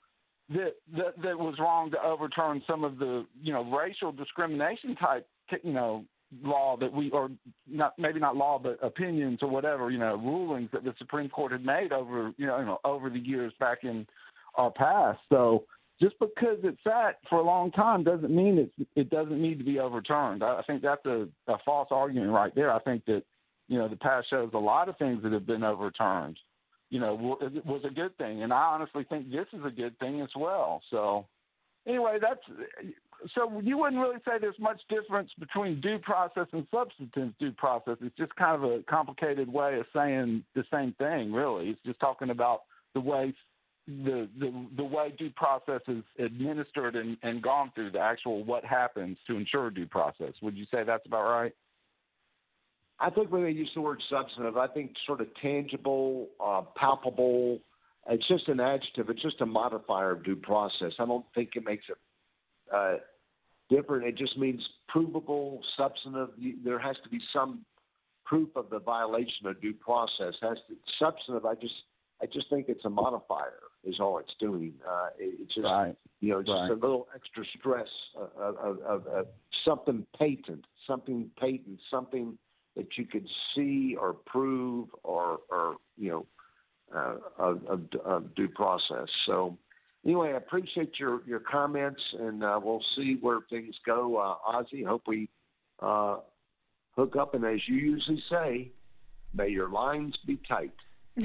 that, 0.53 0.75
that 0.97 1.23
that 1.23 1.39
was 1.39 1.55
wrong 1.59 1.91
to 1.91 2.03
overturn 2.03 2.63
some 2.67 2.85
of 2.85 2.99
the 2.99 3.27
you 3.41 3.53
know 3.53 3.65
racial 3.65 4.13
discrimination 4.13 4.97
type 4.97 5.27
you 5.63 5.73
know 5.73 6.05
law 6.43 6.77
that 6.79 6.93
we 6.93 7.11
or 7.11 7.31
not 7.69 7.95
maybe 7.99 8.19
not 8.19 8.37
law 8.37 8.59
but 8.59 8.79
opinions 8.83 9.39
or 9.43 9.49
whatever 9.49 9.91
you 9.91 9.99
know 9.99 10.17
rulings 10.17 10.71
that 10.73 10.85
the 10.85 10.95
Supreme 10.99 11.29
Court 11.29 11.53
had 11.53 11.65
made 11.65 11.93
over 11.93 12.33
you 12.37 12.47
know, 12.47 12.59
you 12.59 12.65
know 12.65 12.79
over 12.85 13.11
the 13.11 13.19
years 13.19 13.53
back 13.61 13.79
in 13.83 14.07
our 14.55 14.71
past. 14.71 15.21
So 15.29 15.65
just 16.01 16.19
because 16.19 16.59
it's 16.63 16.83
sat 16.83 17.19
for 17.29 17.39
a 17.39 17.45
long 17.45 17.71
time 17.71 18.03
doesn't 18.03 18.35
mean 18.35 18.59
it 18.59 18.89
it 18.97 19.11
doesn't 19.11 19.41
need 19.41 19.59
to 19.59 19.65
be 19.65 19.79
overturned. 19.79 20.43
I, 20.43 20.59
I 20.59 20.63
think 20.63 20.83
that's 20.83 21.05
a, 21.07 21.29
a 21.49 21.59
false 21.65 21.89
argument 21.91 22.33
right 22.33 22.55
there. 22.55 22.73
I 22.73 22.81
think 22.81 23.05
that 23.07 23.23
you 23.69 23.79
know 23.79 23.89
the 23.89 23.97
past 23.97 24.31
shows 24.31 24.51
a 24.55 24.59
lot 24.59 24.89
of 24.89 24.97
things 24.97 25.23
that 25.23 25.33
have 25.33 25.47
been 25.47 25.65
overturned 25.65 26.39
you 26.93 27.01
know, 27.01 27.39
it 27.41 27.65
was 27.65 27.81
a 27.85 27.91
good 27.91 28.17
thing. 28.19 28.43
And 28.43 28.53
I 28.53 28.65
honestly 28.65 29.05
think 29.09 29.31
this 29.31 29.47
is 29.55 29.65
a 29.65 29.71
good 29.71 29.99
thing 29.99 30.21
as 30.21 30.29
well. 30.37 30.83
So, 30.91 31.27
anyway, 31.87 32.19
that's 32.21 32.43
so 33.35 33.63
you 33.65 33.79
wouldn't 33.79 34.03
really 34.03 34.19
say 34.27 34.33
there's 34.39 34.59
much 34.59 34.79
difference 34.91 35.31
between 35.39 35.81
due 35.81 35.99
process 35.99 36.49
and 36.53 36.67
substantive 36.71 37.33
due 37.39 37.53
process. 37.53 37.97
It's 38.03 38.17
just 38.19 38.37
kind 38.37 38.63
of 38.63 38.71
a 38.71 38.83
complicated 38.83 39.51
way 39.51 39.79
of 39.79 39.87
saying 39.97 40.45
the 40.55 40.65
same 40.71 40.93
thing, 40.99 41.33
really. 41.33 41.71
It's 41.71 41.81
just 41.87 41.99
talking 41.99 42.29
about 42.29 42.65
the 42.93 43.01
way 43.01 43.33
the 43.89 44.29
the, 44.39 44.67
the 44.77 44.85
way 44.85 45.15
due 45.19 45.31
process 45.31 45.81
is 45.89 46.05
administered 46.19 46.95
and, 46.95 47.17
and 47.23 47.43
gone 47.43 47.73
through 47.75 47.93
the 47.93 48.01
actual 48.01 48.45
what 48.45 48.67
happens 48.67 49.17
to 49.29 49.37
ensure 49.39 49.71
due 49.71 49.87
process. 49.87 50.35
Would 50.43 50.59
you 50.59 50.67
say 50.71 50.85
that's 50.85 51.07
about 51.07 51.25
right? 51.25 51.55
I 53.03 53.11
think 53.11 53.33
when 53.33 53.43
they 53.43 53.51
use 53.51 53.71
the 53.75 53.81
word 53.81 54.01
substantive, 54.09 54.57
I 54.57 54.69
think 54.69 54.93
sort 55.07 55.21
of 55.21 55.27
tangible, 55.43 56.29
uh, 56.43 56.63
palpable. 56.77 57.59
It's 58.09 58.27
just 58.29 58.47
an 58.47 58.61
adjective. 58.61 59.11
It's 59.11 59.21
just 59.21 59.41
a 59.41 59.47
modifier 59.47 60.13
of 60.13 60.25
due 60.25 60.37
process. 60.37 60.93
I 61.01 61.07
don't 61.07 61.27
think 61.35 61.51
it 61.57 61.65
makes 61.65 61.85
it 61.89 61.97
uh, 62.73 62.99
different. 63.69 64.07
It 64.07 64.17
just 64.17 64.39
means 64.39 64.63
provable, 64.89 65.61
substantive. 65.77 66.29
There 66.65 66.79
has 66.79 66.95
to 67.03 67.09
be 67.09 67.19
some 67.33 67.65
proof 68.25 68.51
of 68.55 68.71
the 68.71 68.79
violation 68.79 69.47
of 69.47 69.61
due 69.61 69.75
process. 69.75 70.35
Has 70.41 70.59
to, 70.69 70.77
substantive. 71.01 71.45
I 71.45 71.57
just, 71.57 71.75
I 72.23 72.27
just 72.27 72.49
think 72.51 72.67
it's 72.69 72.85
a 72.85 72.91
modifier. 72.91 73.59
Is 73.85 73.97
all 73.99 74.19
it's 74.19 74.35
doing. 74.39 74.75
Uh, 74.89 75.09
it's 75.19 75.53
just, 75.57 75.65
right. 75.65 75.97
you 76.21 76.31
know, 76.31 76.41
just 76.41 76.53
right. 76.53 76.71
a 76.71 76.75
little 76.75 77.09
extra 77.17 77.45
stress 77.59 77.89
of, 78.17 78.57
of, 78.57 78.79
of, 78.83 79.07
of 79.09 79.27
something 79.65 80.07
patent, 80.17 80.65
something 80.87 81.29
patent, 81.37 81.81
something 81.91 82.39
that 82.77 82.87
you 82.97 83.05
could 83.05 83.27
see 83.55 83.97
or 83.99 84.15
prove 84.15 84.89
or, 85.03 85.41
or 85.51 85.77
you 85.97 86.11
know, 86.11 86.27
uh, 86.95 87.17
of, 87.39 87.65
of, 87.67 87.81
of 88.05 88.35
due 88.35 88.49
process. 88.49 89.09
So, 89.27 89.57
anyway, 90.05 90.33
I 90.33 90.37
appreciate 90.37 90.99
your, 90.99 91.23
your 91.27 91.41
comments, 91.41 92.01
and 92.19 92.45
uh, 92.45 92.61
we'll 92.63 92.85
see 92.97 93.17
where 93.21 93.41
things 93.51 93.75
go. 93.87 94.17
Uh, 94.17 94.53
Ozzy, 94.53 94.87
hope 94.87 95.03
we 95.07 95.29
uh, 95.81 96.19
hook 96.97 97.17
up, 97.17 97.35
and 97.35 97.45
as 97.45 97.61
you 97.67 97.77
usually 97.77 98.23
say, 98.31 98.71
may 99.35 99.49
your 99.49 99.71
lines 99.71 100.15
be 100.27 100.39
tight. 100.49 100.73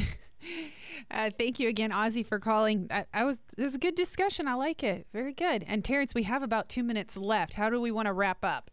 uh, 1.11 1.29
thank 1.37 1.59
you 1.59 1.69
again, 1.69 1.91
Ozzy, 1.91 2.25
for 2.25 2.39
calling. 2.39 2.87
I, 2.91 3.05
I 3.13 3.23
was 3.23 3.39
this 3.55 3.69
is 3.69 3.75
a 3.75 3.79
good 3.79 3.95
discussion. 3.95 4.47
I 4.47 4.53
like 4.53 4.83
it. 4.83 5.07
Very 5.13 5.33
good. 5.33 5.63
And 5.67 5.83
Terrence, 5.83 6.13
we 6.13 6.23
have 6.23 6.43
about 6.43 6.69
two 6.69 6.83
minutes 6.83 7.17
left. 7.17 7.55
How 7.55 7.69
do 7.69 7.79
we 7.79 7.91
want 7.91 8.07
to 8.07 8.13
wrap 8.13 8.43
up? 8.43 8.71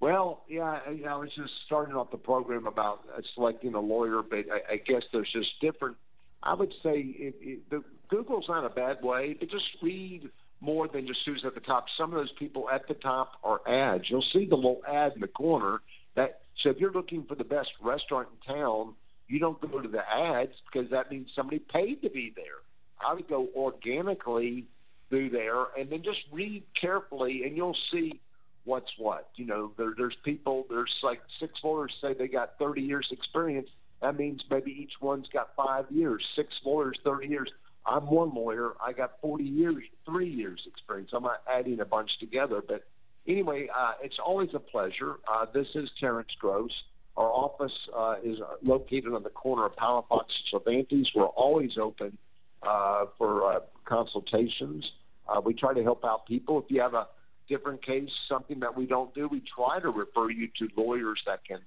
Well, 0.00 0.44
yeah, 0.48 0.80
I, 0.86 1.16
was 1.16 1.28
just 1.36 1.52
starting 1.66 1.94
off 1.94 2.10
the 2.10 2.16
program 2.16 2.66
about 2.66 3.00
uh, 3.14 3.20
selecting 3.34 3.74
a 3.74 3.80
lawyer, 3.80 4.22
but 4.22 4.46
I, 4.50 4.74
I 4.74 4.76
guess 4.76 5.02
there's 5.12 5.30
just 5.32 5.48
different 5.60 5.96
I 6.42 6.54
would 6.54 6.72
say 6.82 7.00
it, 7.00 7.34
it, 7.40 7.70
the 7.70 7.84
Google's 8.08 8.46
not 8.48 8.64
a 8.64 8.70
bad 8.70 9.02
way, 9.02 9.36
but 9.38 9.50
just 9.50 9.64
read 9.82 10.30
more 10.60 10.88
than 10.88 11.06
just 11.06 11.20
who's 11.24 11.42
at 11.46 11.54
the 11.54 11.60
top. 11.60 11.86
Some 11.98 12.12
of 12.12 12.18
those 12.18 12.32
people 12.38 12.68
at 12.70 12.88
the 12.88 12.94
top 12.94 13.32
are 13.44 13.60
ads. 13.68 14.04
You'll 14.08 14.24
see 14.32 14.46
the 14.46 14.56
little 14.56 14.80
ad 14.88 15.12
in 15.14 15.20
the 15.20 15.28
corner 15.28 15.80
that 16.16 16.40
so 16.62 16.70
if 16.70 16.78
you're 16.78 16.92
looking 16.92 17.24
for 17.24 17.34
the 17.34 17.44
best 17.44 17.70
restaurant 17.80 18.28
in 18.32 18.54
town, 18.54 18.94
you 19.28 19.38
don't 19.38 19.60
go 19.60 19.80
to 19.80 19.88
the 19.88 20.00
ads 20.00 20.52
because 20.70 20.90
that 20.90 21.10
means 21.10 21.30
somebody 21.34 21.58
paid 21.58 22.02
to 22.02 22.10
be 22.10 22.32
there. 22.34 22.60
I 23.00 23.14
would 23.14 23.28
go 23.28 23.48
organically 23.56 24.66
through 25.08 25.30
there 25.30 25.66
and 25.78 25.90
then 25.90 26.02
just 26.02 26.20
read 26.30 26.64
carefully 26.78 27.44
and 27.44 27.56
you'll 27.56 27.76
see 27.92 28.20
what's 28.64 28.90
what. 28.98 29.30
You 29.36 29.46
know, 29.46 29.72
there, 29.76 29.94
there's 29.96 30.16
people, 30.24 30.66
there's 30.68 30.92
like 31.02 31.20
six 31.38 31.52
lawyers 31.62 31.92
say 32.00 32.14
they 32.14 32.28
got 32.28 32.58
30 32.58 32.82
years 32.82 33.08
experience. 33.10 33.68
That 34.02 34.16
means 34.16 34.42
maybe 34.50 34.70
each 34.70 34.94
one's 35.00 35.28
got 35.32 35.50
five 35.56 35.86
years. 35.90 36.24
Six 36.36 36.48
lawyers, 36.64 36.98
30 37.04 37.28
years. 37.28 37.50
I'm 37.86 38.10
one 38.10 38.34
lawyer. 38.34 38.74
I 38.84 38.92
got 38.92 39.12
40 39.20 39.44
years, 39.44 39.82
three 40.06 40.28
years 40.28 40.60
experience. 40.66 41.10
I'm 41.12 41.22
not 41.22 41.42
adding 41.50 41.80
a 41.80 41.84
bunch 41.84 42.10
together, 42.18 42.62
but 42.66 42.84
anyway, 43.26 43.68
uh, 43.74 43.92
it's 44.02 44.18
always 44.24 44.50
a 44.54 44.58
pleasure. 44.58 45.16
Uh, 45.30 45.46
this 45.52 45.66
is 45.74 45.88
Terrence 45.98 46.30
Gross. 46.38 46.70
Our 47.16 47.28
office 47.28 47.72
uh, 47.96 48.16
is 48.22 48.38
located 48.62 49.12
on 49.12 49.22
the 49.22 49.30
corner 49.30 49.66
of 49.66 49.76
Palafox 49.76 50.24
and 50.28 50.46
Cervantes. 50.50 51.08
We're 51.14 51.26
always 51.26 51.72
open 51.80 52.16
uh, 52.62 53.06
for 53.18 53.52
uh, 53.52 53.60
consultations. 53.84 54.84
Uh, 55.28 55.40
we 55.40 55.54
try 55.54 55.74
to 55.74 55.82
help 55.82 56.04
out 56.04 56.26
people. 56.26 56.58
If 56.58 56.66
you 56.68 56.80
have 56.80 56.94
a 56.94 57.08
different 57.50 57.84
case, 57.84 58.08
something 58.28 58.60
that 58.60 58.74
we 58.76 58.86
don't 58.86 59.12
do, 59.14 59.28
we 59.28 59.42
try 59.54 59.80
to 59.80 59.90
refer 59.90 60.30
you 60.30 60.48
to 60.58 60.68
lawyers 60.76 61.20
that 61.26 61.44
can 61.44 61.58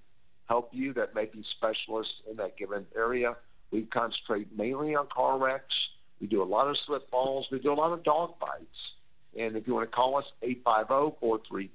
help 0.47 0.69
you, 0.71 0.93
that 0.93 1.13
may 1.13 1.25
be 1.25 1.43
specialists 1.57 2.13
in 2.29 2.37
that 2.37 2.57
given 2.57 2.87
area. 2.95 3.35
We 3.71 3.83
concentrate 3.83 4.47
mainly 4.57 4.95
on 4.95 5.07
car 5.13 5.37
wrecks. 5.37 5.75
We 6.21 6.27
do 6.27 6.41
a 6.41 6.45
lot 6.45 6.69
of 6.69 6.77
slip 6.87 7.09
falls. 7.11 7.47
We 7.51 7.59
do 7.59 7.73
a 7.73 7.75
lot 7.75 7.91
of 7.91 8.03
dog 8.03 8.39
bites. 8.39 8.93
And 9.37 9.57
if 9.57 9.67
you 9.67 9.73
want 9.73 9.89
to 9.89 9.95
call 9.95 10.17
us, 10.17 10.25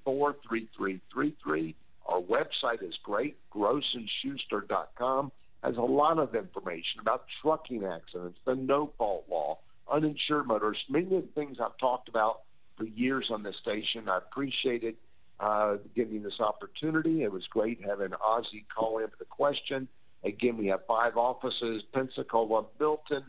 850-434-3333. 0.06 1.74
Our 2.06 2.22
website 2.22 2.82
is 2.82 2.94
great, 3.02 3.36
grossandschuster.com. 3.54 5.32
Has 5.62 5.76
a 5.76 5.82
lot 5.82 6.18
of 6.18 6.34
information 6.34 7.00
about 7.00 7.26
trucking 7.42 7.84
accidents, 7.84 8.38
the 8.46 8.54
no-fault 8.54 9.24
law, 9.28 9.58
uninsured 9.90 10.46
motorists, 10.46 10.84
many 10.88 11.16
of 11.16 11.22
the 11.22 11.28
things 11.34 11.58
I've 11.60 11.76
talked 11.78 12.08
about 12.08 12.42
for 12.78 12.84
years 12.84 13.26
on 13.30 13.42
this 13.42 13.56
station. 13.60 14.08
I 14.08 14.18
appreciate 14.18 14.84
it 14.84 14.96
uh, 15.40 15.76
giving 15.94 16.22
this 16.22 16.40
opportunity. 16.40 17.22
It 17.22 17.32
was 17.32 17.46
great 17.50 17.80
having 17.84 18.10
Ozzy 18.10 18.64
call 18.74 18.98
in 18.98 19.08
for 19.08 19.16
the 19.18 19.24
question. 19.24 19.88
Again, 20.24 20.56
we 20.56 20.68
have 20.68 20.86
five 20.86 21.16
offices 21.16 21.82
Pensacola, 21.92 22.66
Milton, 22.80 23.24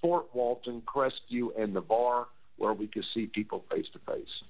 Fort 0.00 0.34
Walton, 0.34 0.82
Crestview, 0.82 1.48
and 1.58 1.74
Navarre, 1.74 2.26
where 2.56 2.72
we 2.72 2.86
can 2.86 3.04
see 3.14 3.26
people 3.26 3.64
face 3.70 3.86
to 3.92 3.98
face. 4.00 4.42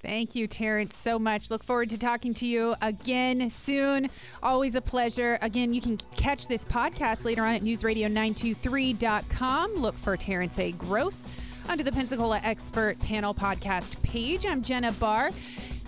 Thank 0.00 0.36
you, 0.36 0.46
Terrence, 0.46 0.96
so 0.96 1.18
much. 1.18 1.50
Look 1.50 1.64
forward 1.64 1.90
to 1.90 1.98
talking 1.98 2.32
to 2.34 2.46
you 2.46 2.76
again 2.80 3.50
soon. 3.50 4.08
Always 4.42 4.76
a 4.76 4.80
pleasure. 4.80 5.38
Again, 5.42 5.74
you 5.74 5.80
can 5.80 5.96
catch 6.16 6.46
this 6.46 6.64
podcast 6.64 7.24
later 7.24 7.44
on 7.44 7.54
at 7.54 7.62
newsradio923.com. 7.62 9.74
Look 9.74 9.98
for 9.98 10.16
Terrence 10.16 10.60
A. 10.60 10.70
Gross 10.72 11.26
under 11.68 11.84
the 11.84 11.92
Pensacola 11.92 12.40
Expert 12.42 12.98
Panel 13.00 13.34
podcast 13.34 14.00
page. 14.02 14.46
I'm 14.46 14.62
Jenna 14.62 14.92
Barr. 14.92 15.30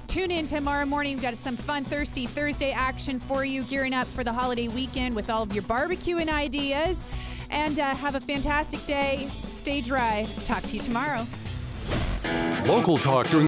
Tune 0.09 0.31
in 0.31 0.47
tomorrow 0.47 0.85
morning. 0.85 1.15
We've 1.17 1.23
got 1.23 1.37
some 1.39 1.57
fun 1.57 1.85
Thirsty 1.85 2.27
Thursday 2.27 2.73
action 2.73 3.19
for 3.19 3.45
you, 3.45 3.63
gearing 3.63 3.95
up 3.95 4.07
for 4.07 4.23
the 4.23 4.33
holiday 4.33 4.69
weekend 4.69 5.17
with 5.17 5.31
all 5.31 5.43
of 5.43 5.55
your 5.55 5.63
barbecuing 5.63 6.29
ideas. 6.29 6.99
And 7.49 7.79
uh, 7.79 7.95
have 7.95 8.15
a 8.15 8.21
fantastic 8.21 8.85
day. 8.87 9.29
Stay 9.45 9.81
dry. 9.81 10.29
Talk 10.45 10.63
to 10.65 10.75
you 10.75 10.81
tomorrow. 10.81 11.27
Local 12.67 12.99
talk 12.99 13.29
during 13.29 13.39